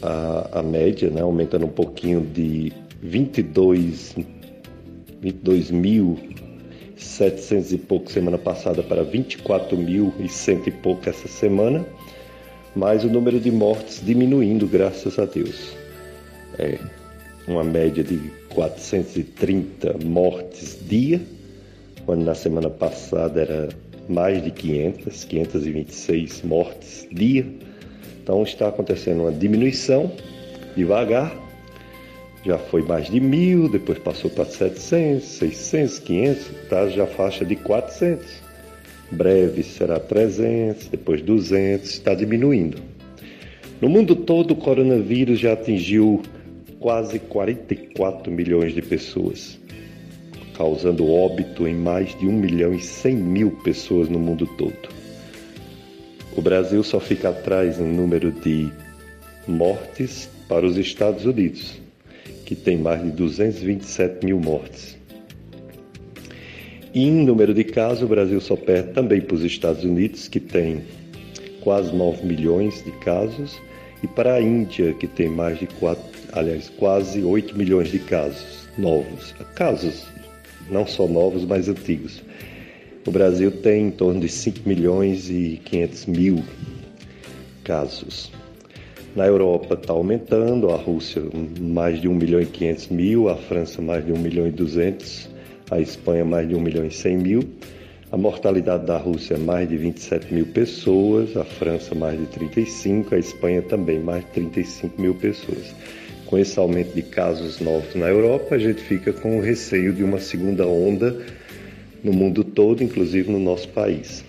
[0.00, 4.16] A, a média, né, aumentando um pouquinho de 22,
[5.20, 6.18] 22 mil
[7.02, 11.84] 700 e pouco semana passada para 24 mil e cento e pouco essa semana,
[12.74, 15.72] mas o número de mortes diminuindo, graças a Deus.
[16.58, 16.78] É
[17.46, 18.18] uma média de
[18.54, 21.20] 430 mortes dia,
[22.06, 23.68] quando na semana passada era
[24.08, 27.46] mais de 500, 526 mortes dia.
[28.22, 30.12] Então está acontecendo uma diminuição
[30.76, 31.34] devagar.
[32.44, 37.54] Já foi mais de mil, depois passou para 700, 600, 500, está já faixa de
[37.54, 38.26] 400.
[39.12, 42.78] Breve será 300, depois 200, está diminuindo.
[43.80, 46.22] No mundo todo, o coronavírus já atingiu
[46.80, 49.61] quase 44 milhões de pessoas
[50.62, 54.88] causando óbito em mais de 1 milhão e 100 mil pessoas no mundo todo.
[56.36, 58.70] O Brasil só fica atrás em número de
[59.48, 61.80] mortes para os Estados Unidos,
[62.46, 64.96] que tem mais de 227 mil mortes.
[66.94, 70.38] E em número de casos, o Brasil só perde também para os Estados Unidos, que
[70.38, 70.84] tem
[71.60, 73.60] quase 9 milhões de casos,
[74.00, 78.68] e para a Índia, que tem mais de 4, aliás, quase 8 milhões de casos
[78.78, 79.32] novos.
[79.56, 80.12] Casos
[80.70, 82.22] não só novos, mas antigos.
[83.06, 86.44] O Brasil tem em torno de 5 milhões e 500 mil
[87.64, 88.30] casos.
[89.16, 91.22] Na Europa está aumentando, a Rússia
[91.60, 95.28] mais de 1 milhão e 500 mil, a França mais de 1 milhão e 200,
[95.70, 97.42] a Espanha mais de 1 milhão e 100 mil.
[98.10, 103.14] A mortalidade da Rússia é mais de 27 mil pessoas, a França mais de 35,
[103.14, 105.74] a Espanha também mais de 35 mil pessoas
[106.32, 110.02] com esse aumento de casos novos na Europa, a gente fica com o receio de
[110.02, 111.14] uma segunda onda
[112.02, 114.24] no mundo todo, inclusive no nosso país.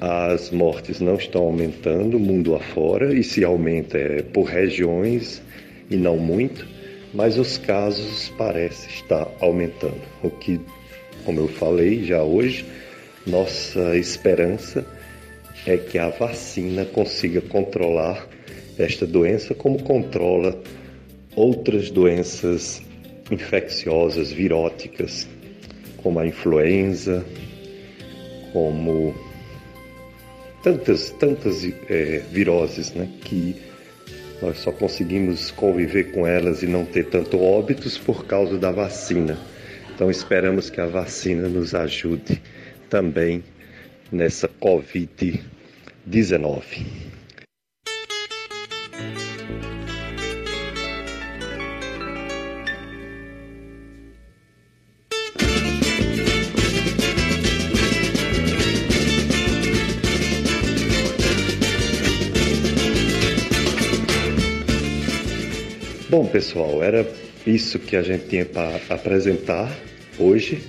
[0.00, 5.40] As mortes não estão aumentando mundo afora, e se aumenta é por regiões
[5.88, 6.66] e não muito.
[7.14, 10.02] mas os casos parecem estar aumentando.
[10.24, 10.58] O que,
[11.24, 12.64] como eu falei já hoje,
[13.24, 14.84] nossa esperança
[15.64, 18.26] é que a vacina consiga controlar
[18.76, 20.60] esta doença como controla
[21.34, 22.82] outras doenças
[23.30, 25.26] infecciosas, viróticas,
[26.02, 27.24] como a influenza,
[28.52, 29.14] como
[30.62, 33.56] tantas, tantas é, viroses, né, que
[34.40, 39.38] nós só conseguimos conviver com elas e não ter tanto óbitos por causa da vacina.
[39.94, 42.42] Então esperamos que a vacina nos ajude
[42.90, 43.42] também
[44.10, 47.11] nessa Covid-19.
[66.12, 67.10] Bom, pessoal, era
[67.46, 69.74] isso que a gente tinha para apresentar
[70.18, 70.62] hoje.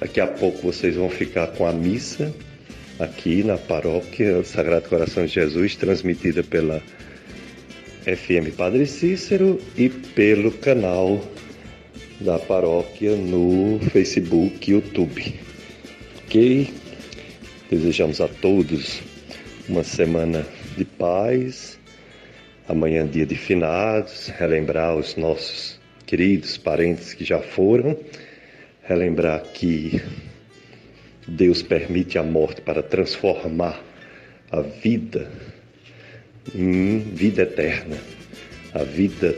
[0.00, 2.34] Daqui a pouco vocês vão ficar com a missa
[2.98, 6.82] aqui na paróquia Sagrado Coração de Jesus, transmitida pela
[8.02, 11.24] FM Padre Cícero e pelo canal
[12.20, 15.34] da paróquia no Facebook e YouTube.
[16.24, 16.68] Ok?
[17.70, 19.00] Desejamos a todos
[19.68, 20.44] uma semana
[20.76, 21.78] de paz
[22.70, 27.98] Amanhã, dia de finados, relembrar os nossos queridos parentes que já foram,
[28.84, 30.00] relembrar que
[31.26, 33.82] Deus permite a morte para transformar
[34.52, 35.28] a vida
[36.54, 37.96] em vida eterna,
[38.72, 39.34] a vida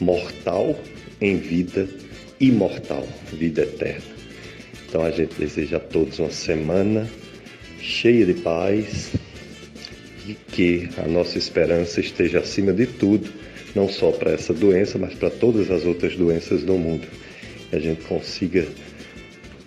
[0.00, 0.76] mortal
[1.20, 1.88] em vida
[2.40, 4.16] imortal, vida eterna.
[4.88, 7.08] Então a gente deseja a todos uma semana
[7.80, 9.12] cheia de paz,
[10.28, 13.30] e que a nossa esperança esteja acima de tudo,
[13.74, 17.08] não só para essa doença, mas para todas as outras doenças do mundo.
[17.70, 18.66] Que a gente consiga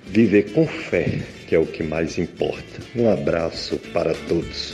[0.06, 2.82] viver com fé, que é o que mais importa.
[2.96, 4.74] Um abraço para todos.